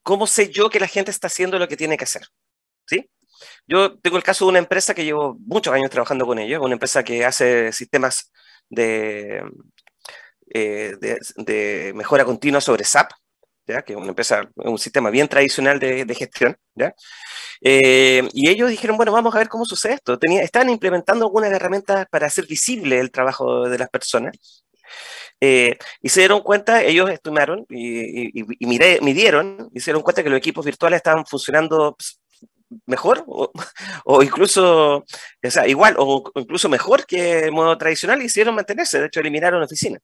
[0.03, 2.27] ¿cómo sé yo que la gente está haciendo lo que tiene que hacer?
[2.87, 3.09] ¿Sí?
[3.67, 6.75] Yo tengo el caso de una empresa que llevo muchos años trabajando con ellos, una
[6.75, 8.33] empresa que hace sistemas
[8.69, 9.43] de,
[10.53, 10.97] eh,
[11.37, 13.11] de, mejora continua sobre SAP,
[13.67, 13.83] ¿ya?
[13.83, 16.57] que es una empresa, un sistema bien tradicional de, de gestión.
[16.75, 16.95] ¿ya?
[17.61, 20.19] Eh, y ellos dijeron, bueno, vamos a ver cómo sucede esto.
[20.19, 24.65] Tenía, implementando algunas herramientas para hacer visible el trabajo de las personas.
[25.41, 30.29] Eh, y se dieron cuenta, ellos estudiaron y, y, midieron, y se dieron cuenta que
[30.31, 32.21] los equipos virtuales estaban funcionando pues,
[32.87, 33.25] mejor
[34.05, 39.07] o, incluso, o sea, igual o incluso mejor que el modo tradicional hicieron mantenerse, de
[39.07, 40.01] hecho eliminaron oficinas.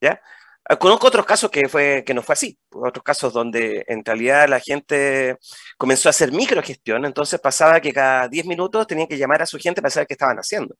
[0.00, 0.20] ¿ya?
[0.68, 4.48] Ah, conozco otros casos que, fue, que no fue así, otros casos donde en realidad
[4.48, 5.36] la gente
[5.78, 9.58] comenzó a hacer microgestión, entonces pasaba que cada 10 minutos tenían que llamar a su
[9.58, 10.74] gente para saber qué estaban haciendo.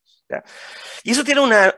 [1.03, 1.73] Y eso tiene una,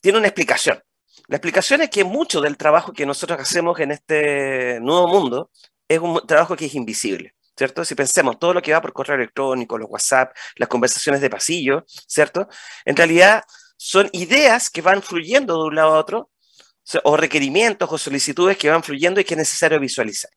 [0.00, 0.82] tiene una explicación.
[1.28, 5.50] La explicación es que mucho del trabajo que nosotros hacemos en este nuevo mundo
[5.88, 7.35] es un trabajo que es invisible.
[7.56, 7.84] ¿Cierto?
[7.84, 11.84] Si pensemos todo lo que va por correo electrónico, los WhatsApp, las conversaciones de pasillo,
[12.06, 12.48] ¿cierto?
[12.84, 13.42] En realidad
[13.76, 16.30] son ideas que van fluyendo de un lado a otro
[17.04, 20.30] o requerimientos o solicitudes que van fluyendo y que es necesario visualizar.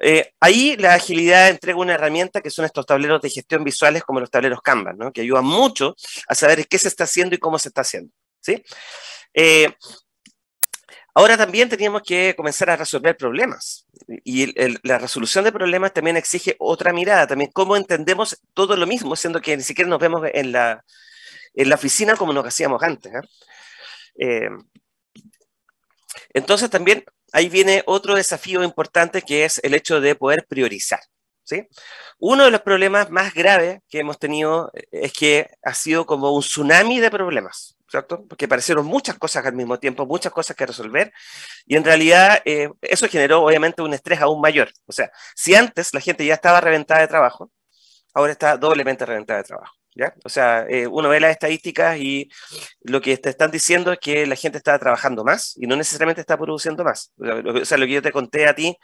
[0.00, 4.20] Eh, ahí la agilidad entrega una herramienta que son estos tableros de gestión visuales como
[4.20, 5.12] los tableros Kanban, ¿no?
[5.12, 5.94] que ayudan mucho
[6.26, 8.12] a saber qué se está haciendo y cómo se está haciendo.
[8.40, 8.62] ¿sí?
[9.32, 9.72] Eh,
[11.14, 13.86] ahora también teníamos que comenzar a resolver problemas
[14.24, 14.54] y
[14.86, 19.40] la resolución de problemas también exige otra mirada, también cómo entendemos todo lo mismo, siendo
[19.40, 20.84] que ni siquiera nos vemos en la,
[21.54, 23.12] en la oficina como nos hacíamos antes.
[24.18, 24.48] ¿eh?
[26.34, 31.00] Entonces también ahí viene otro desafío importante que es el hecho de poder priorizar.
[31.44, 31.66] ¿sí?
[32.18, 36.32] Uno de los problemas más graves que hemos tenido eh, es que ha sido como
[36.32, 37.76] un tsunami de problemas.
[37.92, 38.24] ¿Cierto?
[38.26, 41.12] Porque aparecieron muchas cosas al mismo tiempo, muchas cosas que resolver,
[41.66, 44.70] y en realidad eh, eso generó obviamente un estrés aún mayor.
[44.86, 47.52] O sea, si antes la gente ya estaba reventada de trabajo,
[48.14, 49.74] ahora está doblemente reventada de trabajo.
[50.24, 52.30] O sea, eh, uno ve las estadísticas y
[52.80, 56.22] lo que te están diciendo es que la gente está trabajando más y no necesariamente
[56.22, 57.12] está produciendo más.
[57.18, 58.74] O sea, lo que yo te conté a ti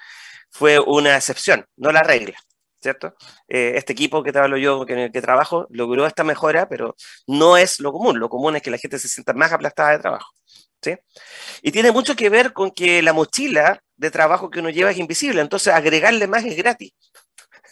[0.51, 2.39] fue una excepción, no la regla,
[2.81, 3.15] ¿cierto?
[3.49, 6.97] Eh, este equipo que te hablo yo, en el que trabajo, logró esta mejora, pero
[7.27, 8.19] no es lo común.
[8.19, 10.33] Lo común es que la gente se sienta más aplastada de trabajo,
[10.83, 10.97] ¿sí?
[11.63, 14.99] Y tiene mucho que ver con que la mochila de trabajo que uno lleva es
[14.99, 16.93] invisible, entonces agregarle más es gratis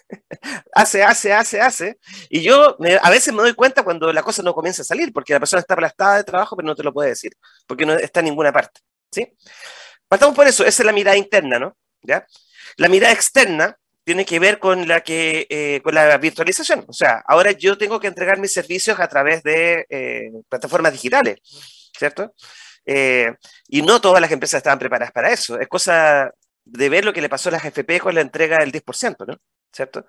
[0.72, 1.98] hace, hace, hace, hace.
[2.28, 5.32] Y yo a veces me doy cuenta cuando la cosa no comienza a salir, porque
[5.32, 7.32] la persona está aplastada de trabajo, pero no te lo puede decir,
[7.66, 8.80] porque no está en ninguna parte.
[9.10, 9.26] ¿sí?
[10.08, 11.76] Partamos por eso, esa es la mirada interna, ¿no?
[12.02, 12.26] ¿Ya?
[12.76, 16.84] La mirada externa tiene que ver con la, que, eh, con la virtualización.
[16.86, 21.40] O sea, ahora yo tengo que entregar mis servicios a través de eh, plataformas digitales,
[21.98, 22.32] ¿cierto?
[22.84, 23.34] Eh,
[23.66, 25.58] y no todas las empresas estaban preparadas para eso.
[25.58, 26.30] Es cosa
[26.64, 29.38] de ver lo que le pasó a las FP con la entrega del 10%, ¿no?
[29.72, 30.06] ¿cierto?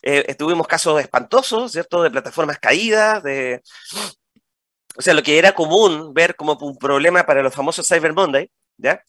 [0.00, 2.04] Eh, tuvimos casos espantosos, ¿cierto?
[2.04, 3.62] De plataformas caídas, de...
[4.96, 8.48] O sea, lo que era común ver como un problema para los famosos Cyber Monday,
[8.76, 9.02] ¿ya?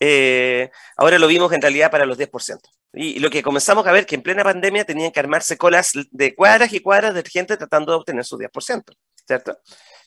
[0.00, 2.60] Eh, ahora lo vimos en realidad para los 10%.
[2.92, 6.34] Y, lo que comenzamos a ver que en plena pandemia tenían que armarse colas de
[6.34, 9.58] cuadras y cuadras de gente tratando de obtener su 10%, ¿cierto?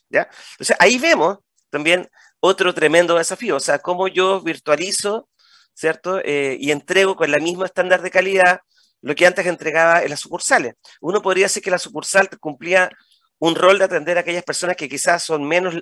[0.08, 0.28] ¿Ya?
[0.52, 1.38] Entonces ahí vemos
[1.70, 2.08] también
[2.40, 5.28] otro tremendo desafío, o sea, cómo yo virtualizo,
[5.74, 6.20] ¿cierto?
[6.24, 8.60] Eh, y entrego con la misma estándar de calidad
[9.00, 10.74] lo que antes entregaba en las sucursales.
[11.00, 12.90] Uno podría decir que la sucursal cumplía
[13.38, 15.74] un rol de atender a aquellas personas que quizás son menos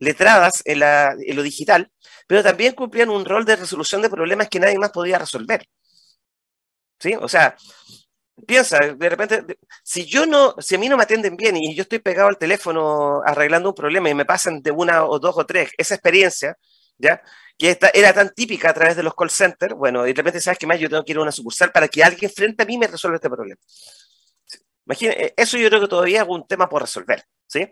[0.00, 1.90] letradas en, lo digital,
[2.26, 5.66] pero también cumplían un rol de resolución de problemas que nadie más podía resolver.
[6.98, 7.14] ¿Sí?
[7.18, 7.56] O sea,
[8.46, 11.82] piensa, de repente, si yo no, si a mí no me atienden bien y yo
[11.82, 15.46] estoy pegado al teléfono arreglando un problema y me pasan de una o dos o
[15.46, 16.56] tres esa experiencia,
[16.98, 17.22] ¿ya?
[17.58, 20.40] Que esta era tan típica a través de los call centers, bueno, y de repente
[20.40, 22.66] sabes que más yo tengo que ir a una sucursal para que alguien frente a
[22.66, 23.60] mí me resuelva este problema.
[24.86, 27.70] Imagínense, eh, eso yo creo que todavía es un tema por resolver, ¿sí?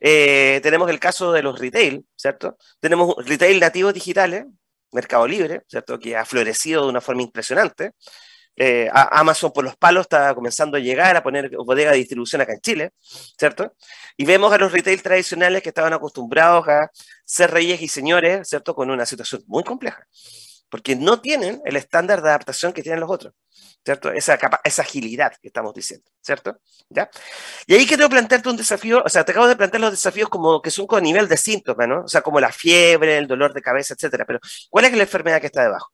[0.00, 2.56] Eh, tenemos el caso de los retail, ¿cierto?
[2.80, 4.44] Tenemos retail nativos digitales,
[4.92, 5.98] Mercado Libre, ¿cierto?
[5.98, 7.92] Que ha florecido de una forma impresionante.
[8.56, 12.52] Eh, Amazon por los palos está comenzando a llegar a poner bodega de distribución acá
[12.52, 13.74] en Chile, ¿cierto?
[14.16, 16.90] Y vemos a los retail tradicionales que estaban acostumbrados a
[17.24, 18.74] ser reyes y señores, ¿cierto?
[18.74, 20.06] Con una situación muy compleja,
[20.70, 23.34] porque no tienen el estándar de adaptación que tienen los otros,
[23.84, 24.12] ¿cierto?
[24.12, 26.58] Esa, esa agilidad que estamos diciendo, ¿cierto?
[26.88, 27.10] ¿Ya?
[27.66, 30.62] Y ahí quiero plantearte un desafío, o sea, te acabo de plantear los desafíos como
[30.62, 32.04] que son con nivel de síntomas, ¿no?
[32.04, 34.38] O sea, como la fiebre, el dolor de cabeza, etcétera, pero
[34.70, 35.92] ¿cuál es la enfermedad que está debajo?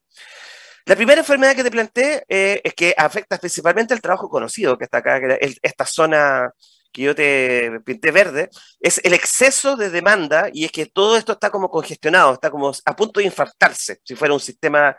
[0.85, 4.85] La primera enfermedad que te planteé eh, es que afecta principalmente el trabajo conocido que
[4.85, 6.53] está acá, esta zona
[6.97, 8.49] que yo te pinté verde,
[8.81, 12.73] es el exceso de demanda y es que todo esto está como congestionado, está como
[12.85, 14.97] a punto de infartarse, si fuera un sistema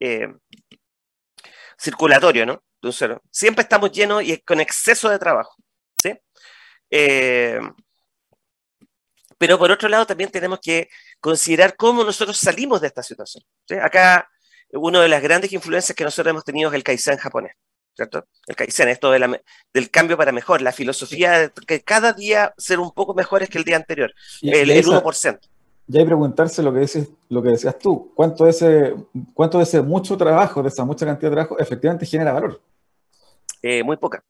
[0.00, 0.28] eh,
[1.78, 2.62] circulatorio, ¿no?
[3.30, 5.54] Siempre estamos llenos y con exceso de trabajo,
[6.00, 6.14] ¿sí?
[6.90, 7.60] Eh,
[9.36, 10.88] pero por otro lado también tenemos que
[11.20, 13.44] considerar cómo nosotros salimos de esta situación.
[13.68, 13.74] ¿sí?
[13.74, 14.30] Acá
[14.72, 17.52] una de las grandes influencias que nosotros hemos tenido es el Kaizen japonés,
[17.98, 18.28] ¿cierto?
[18.46, 22.92] El Kaizen, esto del cambio para mejor, la filosofía de que cada día ser un
[22.92, 25.40] poco mejores que el día anterior, el, 1%.
[25.88, 28.94] Ya hay preguntarse lo que, dices, lo que decías tú, ¿cuánto de, ese,
[29.34, 32.62] ¿cuánto de ese mucho trabajo, de esa mucha cantidad de trabajo, efectivamente genera valor?
[33.62, 34.22] Eh, muy poca.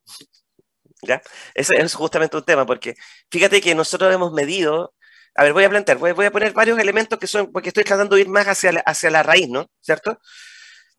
[1.02, 1.20] ¿Ya?
[1.54, 2.94] Ese es justamente un tema, porque
[3.30, 4.94] fíjate que nosotros hemos medido
[5.34, 8.16] a ver, voy a plantear, voy, a poner varios elementos que son, porque estoy tratando
[8.16, 9.66] de ir más hacia la, hacia la raíz, ¿no?
[9.80, 10.18] ¿Cierto?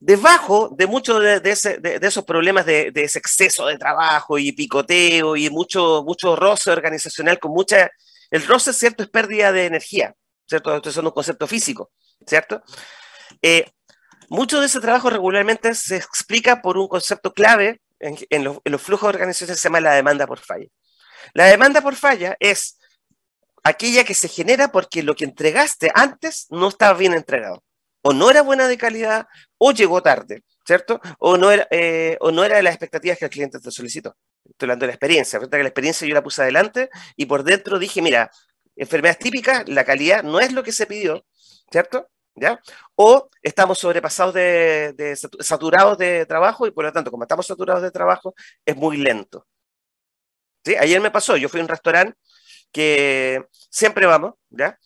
[0.02, 1.42] Debajo de muchos de,
[2.02, 7.52] esos problemas de, ese exceso de trabajo y picoteo y mucho, mucho roce organizacional con
[7.52, 7.92] mucha...
[8.32, 9.04] El roce, ¿cierto?
[9.04, 10.14] Es pérdida de energía,
[10.48, 10.76] ¿cierto?
[10.76, 11.92] Esto es un concepto físico,
[12.26, 12.62] ¿cierto?
[13.42, 13.66] Eh,
[14.30, 18.82] mucho de ese trabajo regularmente se explica por un concepto clave en, los, en los
[18.82, 20.68] flujos de organización se llama la demanda por falla.
[21.34, 22.80] La demanda por falla es
[23.64, 27.64] aquella que se genera porque lo que entregaste antes no estaba bien entregado.
[28.02, 31.02] O no era buena de calidad, o llegó tarde, ¿cierto?
[31.20, 34.16] O no era, eh, o no era de las expectativas que el cliente te solicitó.
[34.46, 35.40] Estoy hablando de la experiencia.
[35.40, 38.32] que la experiencia yo la puse adelante y por dentro dije, mira,
[38.76, 41.26] enfermedades típicas, la calidad no es lo que se pidió,
[41.72, 42.10] ¿cierto?
[42.36, 42.62] ¿Ya?
[42.96, 47.92] O estamos sobrepasados de, saturados de trabajo y por lo tanto, como estamos saturados de
[47.92, 48.34] trabajo,
[48.66, 49.46] es muy lento.
[50.80, 52.18] Ayer me pasó, yo fui a un restaurante
[52.72, 54.78] que siempre vamos, ¿ya?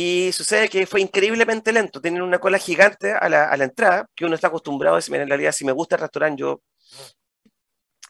[0.00, 2.00] Y sucede que fue increíblemente lento.
[2.00, 5.14] Tienen una cola gigante a la, a la entrada, que uno está acostumbrado a decir,
[5.16, 6.62] en realidad, si me gusta el restaurante, yo,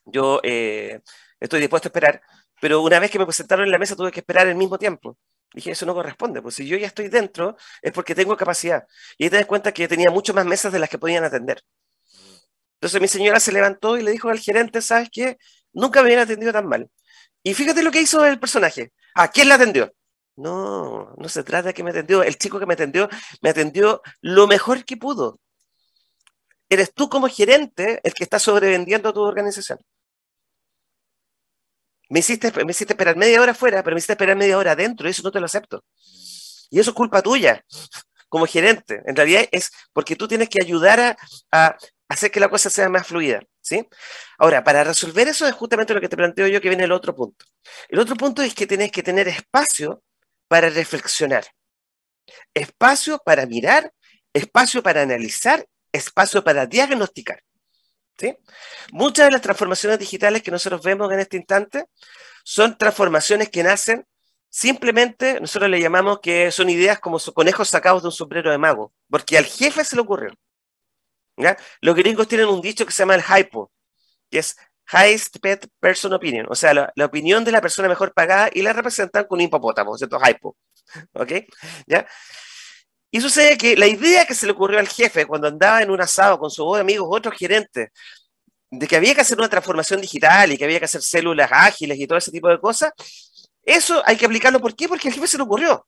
[0.05, 1.01] yo eh,
[1.41, 2.21] estoy dispuesto a esperar.
[2.61, 5.17] Pero una vez que me presentaron en la mesa, tuve que esperar el mismo tiempo.
[5.55, 8.85] Dije, eso no corresponde, pues si yo ya estoy dentro, es porque tengo capacidad.
[9.17, 11.63] Y ahí te das cuenta que tenía mucho más mesas de las que podían atender.
[12.77, 15.39] Entonces mi señora se levantó y le dijo al gerente, ¿sabes qué?
[15.73, 16.91] Nunca me habían atendido tan mal.
[17.43, 18.93] Y fíjate lo que hizo el personaje.
[19.15, 19.93] ¿A quién la atendió?
[20.39, 22.23] No, no se trata de que me atendió.
[22.23, 23.09] El chico que me atendió,
[23.43, 25.41] me atendió lo mejor que pudo.
[26.69, 29.81] Eres tú como gerente el que está sobrevendiendo tu organización.
[32.09, 35.09] Me hiciste, me hiciste esperar media hora afuera, pero me hiciste esperar media hora adentro,
[35.09, 35.85] y eso no te lo acepto.
[36.71, 37.65] Y eso es culpa tuya,
[38.29, 39.03] como gerente.
[39.07, 41.17] En realidad es porque tú tienes que ayudar
[41.51, 41.77] a
[42.09, 43.43] hacer que la cosa sea más fluida.
[43.61, 43.87] ¿sí?
[44.39, 47.15] Ahora, para resolver eso es justamente lo que te planteo yo que viene el otro
[47.15, 47.45] punto.
[47.89, 50.03] El otro punto es que tienes que tener espacio
[50.49, 51.47] para reflexionar,
[52.55, 53.93] espacio para mirar,
[54.33, 57.43] espacio para analizar, espacio para diagnosticar.
[58.19, 58.37] ¿sí?
[58.93, 61.85] Muchas de las transformaciones digitales que nosotros vemos en este instante
[62.45, 64.07] son transformaciones que nacen
[64.49, 68.93] simplemente, nosotros le llamamos que son ideas como conejos sacados de un sombrero de mago,
[69.11, 70.33] porque al jefe se le ocurrió.
[71.81, 73.71] Los gringos tienen un dicho que se llama el HIPO,
[74.31, 74.57] que es
[74.93, 78.73] Highest Pet Person Opinion, o sea, la, opinión de la persona mejor pagada y la
[78.73, 80.19] representan con un hipopótamo, ¿cierto?
[80.19, 80.57] HIPO.
[81.15, 81.33] ¿Ok?
[81.87, 82.07] ¿Ya?
[83.11, 86.01] Y sucede que la idea que se le ocurrió al jefe cuando andaba en un
[86.01, 87.91] asado con sus amigos, otros gerentes,
[88.71, 91.99] de que había que hacer una transformación digital y que había que hacer células ágiles
[91.99, 92.93] y todo ese tipo de cosas,
[93.63, 94.61] eso hay que aplicarlo.
[94.61, 94.89] ¿Por qué?
[94.89, 95.87] Porque al jefe se le ocurrió.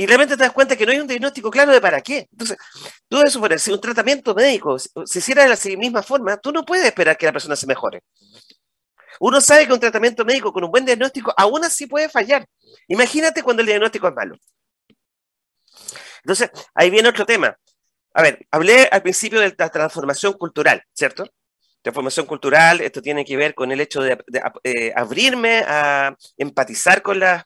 [0.00, 2.28] Y realmente te das cuenta que no hay un diagnóstico claro de para qué.
[2.30, 2.56] Entonces,
[3.08, 6.64] tú eso suponer, si un tratamiento médico se hiciera de la misma forma, tú no
[6.64, 8.04] puedes esperar que la persona se mejore.
[9.18, 12.46] Uno sabe que un tratamiento médico con un buen diagnóstico aún así puede fallar.
[12.86, 14.36] Imagínate cuando el diagnóstico es malo.
[16.22, 17.58] Entonces, ahí viene otro tema.
[18.14, 21.28] A ver, hablé al principio de la transformación cultural, ¿cierto?
[21.82, 24.16] Transformación cultural, esto tiene que ver con el hecho de,
[24.62, 27.42] eh, abrirme a empatizar con las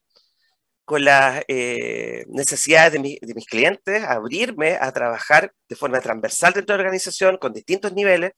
[0.85, 6.79] con las eh, necesidades de, mis clientes, abrirme a trabajar de forma transversal dentro de
[6.79, 8.33] la organización con distintos niveles,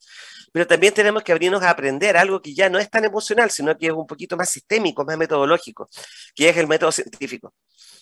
[0.51, 3.77] pero también tenemos que abrirnos a aprender algo que ya no es tan emocional, sino
[3.77, 5.89] que es un poquito más sistémico, más metodológico,
[6.35, 7.53] que es el método científico.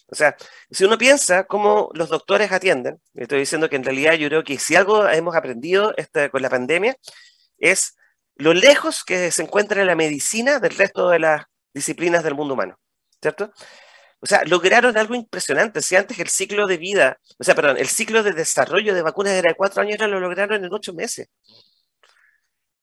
[0.08, 0.36] O sea,
[0.70, 4.60] si uno piensa cómo los doctores atienden, estoy diciendo que en realidad yo creo que
[4.60, 6.96] si algo hemos aprendido este, con la pandemia
[7.58, 7.96] es
[8.36, 12.78] lo lejos que se encuentra la medicina del resto de las disciplinas del mundo humano,
[13.22, 13.52] ¿cierto?
[14.24, 15.82] O sea, lograron algo impresionante.
[15.82, 19.34] Si antes el ciclo de vida, o sea, perdón, el ciclo de desarrollo de vacunas
[19.34, 21.28] era de cuatro años, ahora lo lograron en ocho meses.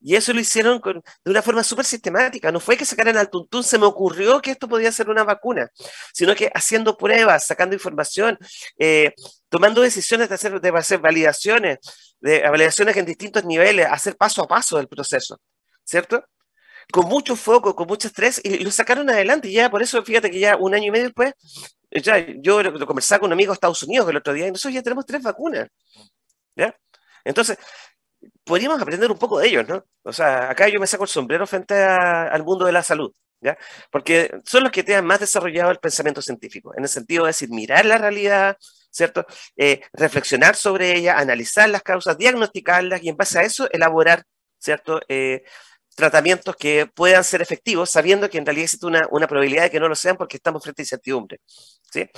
[0.03, 0.81] Y eso lo hicieron
[1.25, 2.53] de una forma súper sistemática.
[2.53, 5.71] No fue que sacaran al tuntún, se me ocurrió que esto podía ser una vacuna,
[6.13, 8.39] sino que haciendo pruebas, sacando información,
[8.79, 9.15] eh,
[9.49, 11.79] tomando decisiones de hacer, de hacer validaciones,
[12.21, 15.41] de validaciones en distintos niveles, hacer paso a paso el proceso,
[15.85, 16.23] ¿cierto?
[16.91, 19.49] Con mucho foco, con mucho estrés, y lo sacaron adelante.
[19.49, 21.35] Y ya por eso, fíjate que ya un año y medio después,
[21.91, 24.75] ya, yo lo, conversaba con un amigo de Estados Unidos el otro día, y nosotros
[24.75, 25.69] ya tenemos tres vacunas.
[26.57, 26.75] ¿Ya?
[27.25, 27.59] Entonces,
[28.45, 29.85] podríamos aprender un poco de ellos, ¿no?
[30.03, 33.57] O sea, acá yo me saco el sombrero frente al mundo de la salud, ¿ya?
[33.91, 37.51] Porque son los que tienen más desarrollado el pensamiento científico, en el sentido de decir,
[37.51, 38.57] mirar la realidad,
[38.91, 39.27] ¿cierto?
[39.57, 44.25] Eh, reflexionar sobre ella, analizar las causas, diagnosticarlas y en base a eso elaborar,
[44.59, 45.01] ¿cierto?
[45.09, 45.43] Eh,
[46.01, 49.81] tratamientos que puedan ser efectivos, sabiendo que en realidad existe una, una probabilidad de que
[49.81, 51.41] no lo sean porque estamos frente a incertidumbre.
[51.93, 52.09] ¿sí?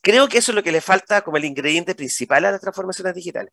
[0.00, 3.14] Creo que eso es lo que le falta como el ingrediente principal a las transformaciones
[3.14, 3.52] digitales.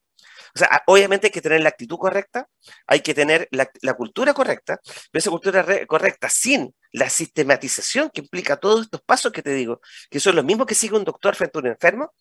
[0.56, 2.48] O sea, obviamente hay que tener la actitud correcta,
[2.88, 4.80] hay que tener la, la cultura correcta,
[5.12, 9.82] pero esa cultura correcta sin la sistematización que implica todos estos pasos que te digo,
[10.10, 12.14] que son los mismos que sigue un doctor frente a un enfermo,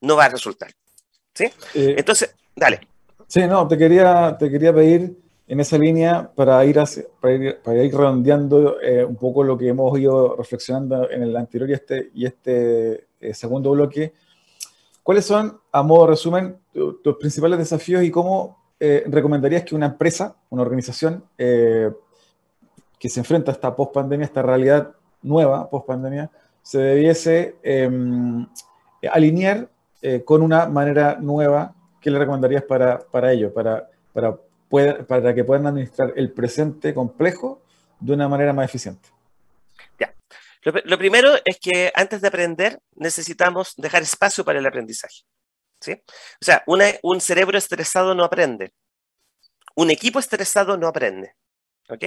[0.00, 0.72] no va a resultar.
[1.34, 1.44] ¿Sí?
[1.74, 2.80] Eh, Entonces, dale.
[3.26, 5.21] Sí, no, te quería, te quería pedir
[5.52, 9.98] en esa línea para ir, ir, para ir redondeando eh, un poco lo que hemos
[9.98, 14.14] ido reflexionando en el anterior y este, este eh, segundo bloque.
[15.02, 19.84] ¿Cuáles son, a modo de resumen, tus principales desafíos y cómo eh, recomendarías que una
[19.84, 26.30] empresa, una organización que se enfrenta a esta post-pandemia, esta realidad nueva post-pandemia,
[26.62, 28.46] se debiese em,
[29.12, 29.68] alinear
[30.24, 31.74] con una manera nueva?
[32.00, 33.52] ¿Qué le recomendarías para, ello,
[35.06, 37.62] para que puedan administrar el presente complejo
[38.00, 39.08] de una manera más eficiente.
[39.98, 40.14] Ya.
[40.84, 45.22] Lo, primero es que antes de aprender necesitamos dejar espacio para el aprendizaje.
[45.80, 46.02] ¿sí?
[46.40, 48.72] O sea, un cerebro estresado no aprende.
[49.74, 51.34] Un equipo estresado no aprende.
[51.88, 52.04] ¿ok?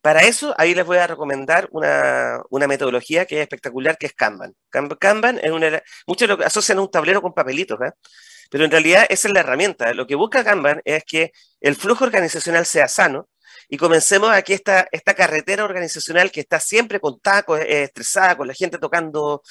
[0.00, 4.54] Para eso, ahí les voy a recomendar una, metodología que es espectacular, que es Kanban.
[4.70, 7.92] Kanban es una, muchos lo asocian a un tablero con papelitos, ¿eh?
[8.50, 9.92] Pero en realidad esa es la herramienta.
[9.94, 13.28] Lo que busca Kanban es que el flujo organizacional sea sano
[13.68, 18.46] y comencemos aquí esta, esta carretera organizacional que está siempre con tacos, eh, estresada, con
[18.46, 19.42] la gente tocando,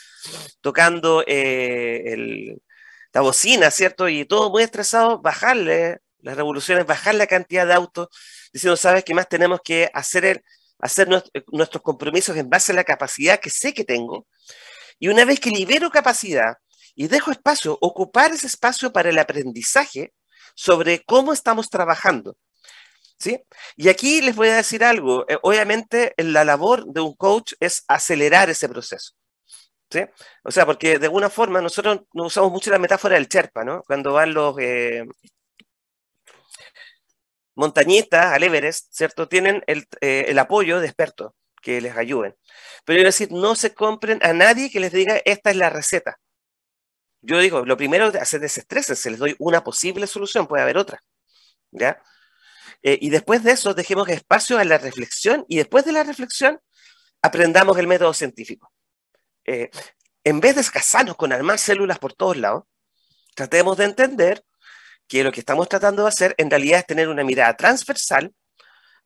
[0.61, 2.55] tocando eh,
[3.13, 4.07] la bocina, ¿cierto?
[4.09, 8.07] Y todo muy estresado, bajarle las revoluciones, bajar la cantidad de autos,
[8.53, 10.43] diciendo, ¿sabes qué más tenemos que hacer?
[10.79, 14.27] hacer nuestros compromisos en base a la capacidad que sé que tengo.
[14.99, 16.55] Y una vez que libero capacidad,
[16.95, 20.13] y dejo espacio, ocupar ese espacio para el aprendizaje
[20.55, 22.37] sobre cómo estamos trabajando.
[23.17, 23.39] ¿Sí?
[23.77, 25.25] Y aquí les voy a decir algo.
[25.29, 29.13] Eh, obviamente, la labor de un coach es acelerar ese proceso.
[29.89, 30.01] ¿Sí?
[30.43, 33.83] O sea, porque de alguna forma nosotros nos usamos mucho la metáfora del Cherpa, ¿no?
[33.83, 35.05] Cuando van los eh,
[37.55, 39.27] montañistas al Everest, ¿cierto?
[39.27, 42.35] Tienen el, eh, el, apoyo de expertos que les ayuden.
[42.83, 46.19] Pero es decir, no se compren a nadie que les diga esta es la receta
[47.25, 50.77] yo digo, lo primero es hacer desestrés, se les doy una posible solución, puede haber
[50.77, 51.03] otra.
[51.71, 52.01] ¿Ya?
[52.83, 56.59] Eh, y después de eso, dejemos espacio a la reflexión y después de la reflexión,
[57.21, 58.71] aprendamos el método científico.
[59.45, 59.69] Eh,
[60.23, 62.63] en vez de escasarnos con armar células por todos lados,
[63.35, 64.43] tratemos de entender
[65.07, 68.33] que lo que estamos tratando de hacer en realidad es tener una mirada transversal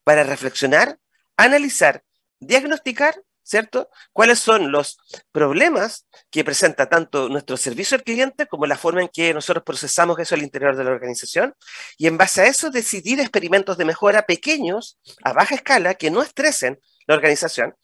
[0.03, 0.97] para reflexionar,
[1.37, 2.03] analizar,
[2.39, 3.89] diagnosticar ¿cierto?
[4.13, 4.99] ¿Cuáles son los
[5.31, 10.19] problemas que presenta tanto nuestro servicio al cliente como la forma en que nosotros procesamos
[10.19, 11.55] eso al interior de la organización?
[11.97, 16.21] Y en base a eso decidir experimentos de mejora pequeños, a baja escala, que no
[16.21, 17.75] estresen la organización,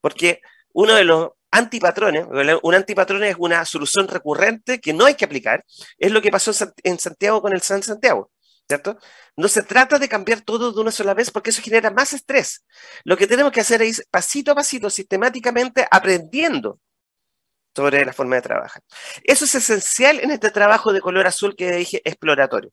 [0.00, 0.40] porque
[0.72, 2.26] uno de los antipatrones,
[2.62, 5.64] un antipatrón es una solución recurrente que no hay que aplicar,
[5.98, 6.50] es lo que pasó
[6.82, 8.32] en Santiago con el San Santiago.
[9.36, 12.64] No se trata de cambiar todo de una sola vez porque eso genera más estrés.
[13.04, 16.78] Lo que tenemos que hacer es pasito a pasito, sistemáticamente aprendiendo
[17.74, 18.82] sobre la forma de trabajar.
[19.24, 22.70] Eso es esencial en este trabajo de color azul que dije exploratorio.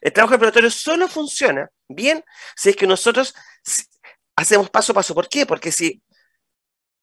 [0.00, 2.24] El trabajo exploratorio solo funciona bien
[2.56, 3.34] si es que nosotros
[4.36, 5.14] hacemos paso a paso.
[5.14, 5.46] ¿Por qué?
[5.46, 6.02] Porque si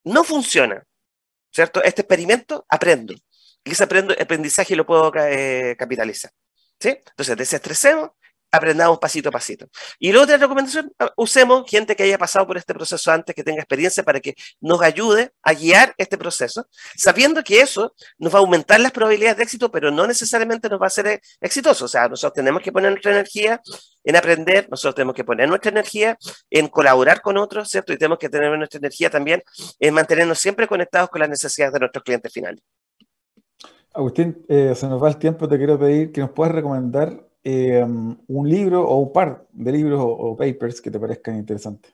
[0.04, 0.84] no funciona,
[1.52, 1.84] ¿cierto?
[1.84, 3.14] Este experimento, aprendo.
[3.64, 6.32] Y ese aprendizaje lo puedo eh, capitalizar.
[6.80, 6.90] ¿sí?
[6.90, 8.12] Entonces, desestresemos
[8.52, 9.68] aprendamos pasito a pasito.
[10.00, 13.44] Y la otra recomendación, ah, usemos gente que haya pasado por este proceso antes, que
[13.44, 18.40] tenga experiencia para que nos ayude a guiar este proceso, sabiendo que eso nos va
[18.40, 21.86] a aumentar las probabilidades de éxito, pero no necesariamente nos va a hacer eh, exitoso.
[21.86, 23.62] O sea, nosotros tenemos que poner nuestra energía
[24.04, 26.18] en aprender, nosotros tenemos que poner nuestra energía
[26.50, 27.92] en colaborar con otros, ¿cierto?
[27.94, 29.44] Y tenemos que tener nuestra energía también
[29.80, 32.62] en mantenernos siempre conectados con las necesidades de nuestros clientes finales.
[33.94, 38.18] Agustín, eh, se nos va el tiempo, te quiero pedir que nos puedas recomendar Em,
[38.28, 41.94] un libro o un par de libros o, papers que te parezcan interesantes.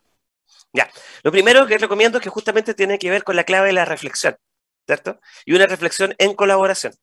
[0.74, 0.90] Ya,
[1.22, 3.86] lo primero que recomiendo es que justamente tiene que ver con la clave de la
[3.86, 4.36] reflexión,
[4.88, 5.20] ¿cierto?
[5.46, 6.96] Y una reflexión en colaboración.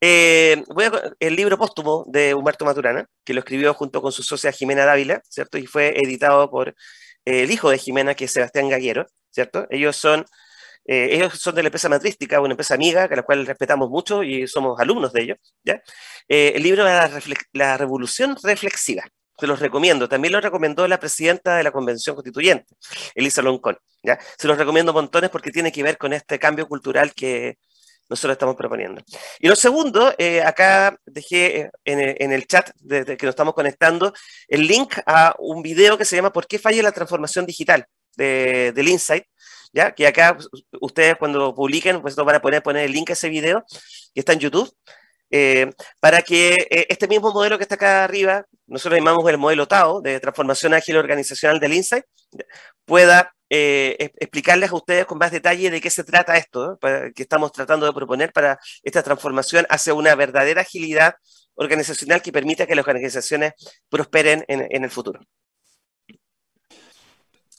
[0.00, 4.24] Eh, voy a, el libro póstumo de Humberto Maturana, que lo escribió junto con su
[4.24, 5.56] socia Jimena Dávila, ¿cierto?
[5.56, 6.74] Y fue editado por eh,
[7.44, 9.68] el hijo de Jimena, que es Sebastián Gaguero, ¿cierto?
[9.70, 10.24] Ellos son
[10.86, 14.22] eh, ellos son de la empresa matrística, una empresa amiga, a la cual respetamos mucho
[14.22, 15.38] y somos alumnos de ellos.
[15.64, 15.82] ¿ya?
[16.28, 17.10] Eh, el libro la,
[17.52, 19.04] la Revolución Reflexiva.
[19.38, 20.08] Se los recomiendo.
[20.08, 22.74] También lo recomendó la presidenta de la Convención Constituyente,
[23.14, 23.76] Elisa Loncón.
[24.02, 24.18] ¿ya?
[24.38, 27.58] Se los recomiendo montones porque tiene que ver con este cambio cultural que
[28.08, 29.02] nosotros estamos proponiendo.
[29.40, 34.12] Y lo segundo, eh, acá dejé en, el chat desde que nos estamos conectando
[34.48, 37.84] el link a un video que se llama ¿Por qué falla la transformación digital?
[38.16, 39.24] De, del Insight,
[39.94, 40.36] Que acá
[40.80, 43.64] ustedes cuando publiquen, pues van a poner, poner el link a ese video
[44.14, 44.72] que está en YouTube,
[45.30, 45.70] eh,
[46.00, 50.00] para que eh, este mismo modelo que está acá arriba, nosotros llamamos el modelo TAO,
[50.00, 52.04] de transformación ágil organizacional del Insight,
[52.84, 56.78] pueda eh, explicarles a ustedes con más detalle de qué se trata esto,
[57.14, 61.14] que estamos tratando de proponer para esta transformación hacia una verdadera agilidad
[61.54, 63.52] organizacional que permita que las organizaciones
[63.88, 65.20] prosperen en el futuro.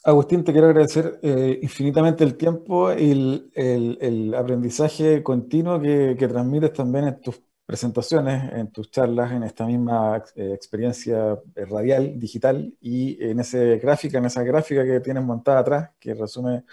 [0.07, 7.09] Agustín, te quiero agradecer eh, infinitamente el tiempo y el, aprendizaje continuo que, transmites también
[7.09, 13.21] en tus presentaciones, en tus charlas, en esta misma eh, experiencia eh, radial, digital y
[13.21, 16.63] en esa gráfica, en esa gráfica que tienes montada atrás, que resume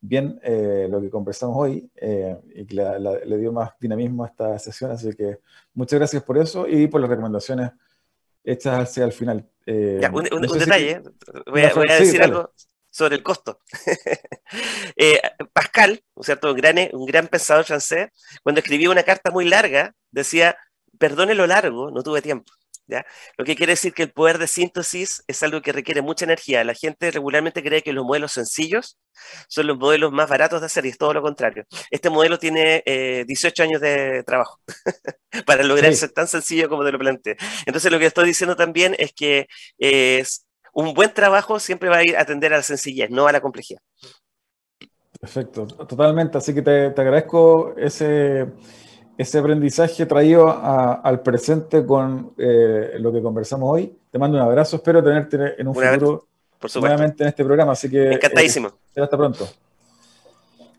[0.00, 0.40] bien
[0.88, 2.74] lo que conversamos hoy y que
[3.26, 4.90] le dio más dinamismo a esta sesión.
[4.90, 5.40] Así que
[5.74, 7.72] muchas gracias por eso y por las recomendaciones
[8.42, 9.46] hechas hacia el final.
[9.66, 11.02] un, detalle,
[11.46, 12.50] voy, a, decir algo
[12.90, 13.60] sobre el costo.
[14.96, 15.20] Eh,
[15.52, 16.50] Pascal, ¿cierto?
[16.50, 18.08] Un, gran, un gran pensador francés,
[18.42, 20.56] cuando escribía una carta muy larga, decía,
[20.98, 22.52] perdone lo largo, no tuve tiempo.
[22.86, 23.06] ¿Ya?
[23.38, 26.64] Lo que quiere decir que el poder de síntesis es algo que requiere mucha energía.
[26.64, 28.98] La gente regularmente cree que los modelos sencillos
[29.48, 31.64] son los modelos más baratos de hacer y es todo lo contrario.
[31.92, 32.82] Este modelo tiene
[33.28, 34.60] 18 eh, años de trabajo
[35.46, 37.36] para lograr ser tan sencillo como te lo planteé.
[37.64, 39.46] Entonces lo que estoy diciendo también es que
[39.78, 43.32] es un buen trabajo siempre va a ir a atender a la sencillez, no a
[43.32, 43.80] la complejidad.
[45.20, 46.38] Perfecto, totalmente.
[46.38, 48.46] Así que te, agradezco ese,
[49.18, 53.94] ese aprendizaje traído al presente con eh, lo que conversamos hoy.
[54.10, 56.26] Te mando un abrazo, espero tenerte en un futuro
[56.76, 57.72] nuevamente en este programa.
[57.72, 58.68] Así que encantadísimo.
[58.94, 59.46] Eh, hasta pronto.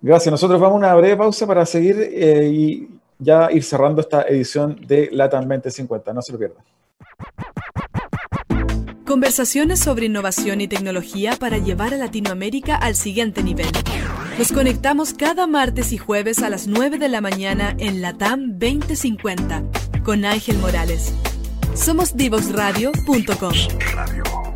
[0.02, 0.32] Gracias.
[0.32, 2.89] Nosotros vamos a una breve pausa para seguir eh, y
[3.20, 6.14] ya ir cerrando esta edición de LATAM 2050.
[6.14, 6.64] No se lo pierdan.
[9.12, 13.68] Conversaciones sobre innovación y tecnología para llevar a Latinoamérica al siguiente nivel.
[14.39, 19.64] Nos conectamos cada martes y jueves a las 9 de la mañana en Latam 2050
[20.05, 21.14] con Ángel Morales.
[21.76, 24.51] Somos divoxradio.com.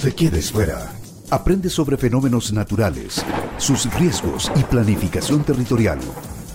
[0.00, 0.90] te quedes fuera.
[1.30, 3.22] Aprende sobre fenómenos naturales,
[3.58, 5.98] sus riesgos y planificación territorial.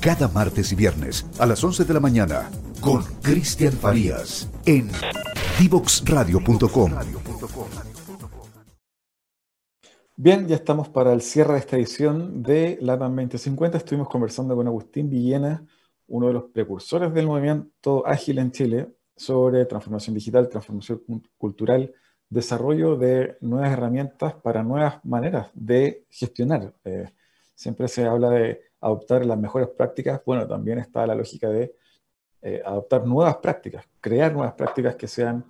[0.01, 2.49] Cada martes y viernes a las 11 de la mañana
[2.81, 4.89] con Cristian Farías en
[5.59, 6.91] divoxradio.com.
[10.15, 13.77] Bien, ya estamos para el cierre de esta edición de LATAM 2050.
[13.77, 15.63] Estuvimos conversando con Agustín Villena,
[16.07, 21.03] uno de los precursores del movimiento ágil en Chile, sobre transformación digital, transformación
[21.37, 21.93] cultural
[22.29, 26.73] desarrollo de nuevas herramientas para nuevas maneras de gestionar.
[26.83, 27.09] Eh,
[27.53, 30.21] siempre se habla de adoptar las mejores prácticas.
[30.25, 31.75] Bueno, también está la lógica de
[32.41, 35.43] eh, adoptar nuevas prácticas, crear nuevas prácticas que sean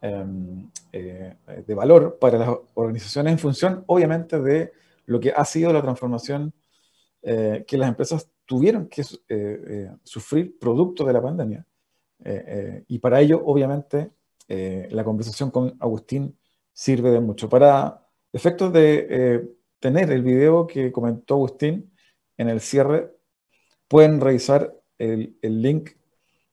[0.00, 1.34] em, eh,
[1.66, 4.72] de valor para las organizaciones en función, obviamente, de
[5.06, 6.52] lo que ha sido la transformación
[7.22, 9.02] que las empresas tuvieron que
[10.04, 11.66] sufrir producto de la pandemia.
[12.86, 14.12] y para ello, obviamente,
[14.48, 16.38] eh, la conversación con Agustín
[16.72, 17.48] sirve de mucho.
[17.48, 19.48] Para efectos de eh,
[19.80, 21.92] tener el video que comentó Agustín,
[22.36, 23.12] en el cierre
[23.88, 25.90] pueden revisar el, link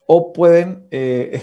[0.07, 1.41] o pueden eh,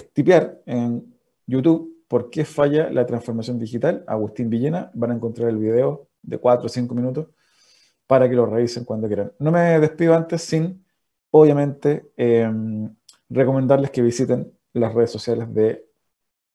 [0.67, 1.15] en
[1.47, 4.05] YouTube por qué falla la transformación digital.
[4.07, 7.29] Agustín Villena, van a encontrar el video de 4 o 5 minutos
[8.07, 9.33] para que lo revisen cuando quieran.
[9.39, 10.85] No me despido antes sin,
[11.31, 12.93] obviamente, em,
[13.29, 15.90] recomendarles que visiten las redes sociales de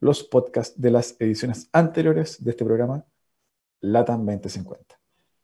[0.00, 3.04] los podcasts de las ediciones anteriores de este programa,
[3.80, 4.98] LATAM 2050.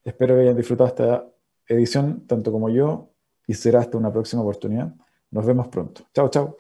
[0.05, 1.27] Espero que hayan disfrutado esta
[1.67, 3.11] edición tanto como yo
[3.47, 4.95] y será hasta una próxima oportunidad.
[5.31, 6.07] Nos vemos pronto.
[6.15, 6.57] Chao, chao.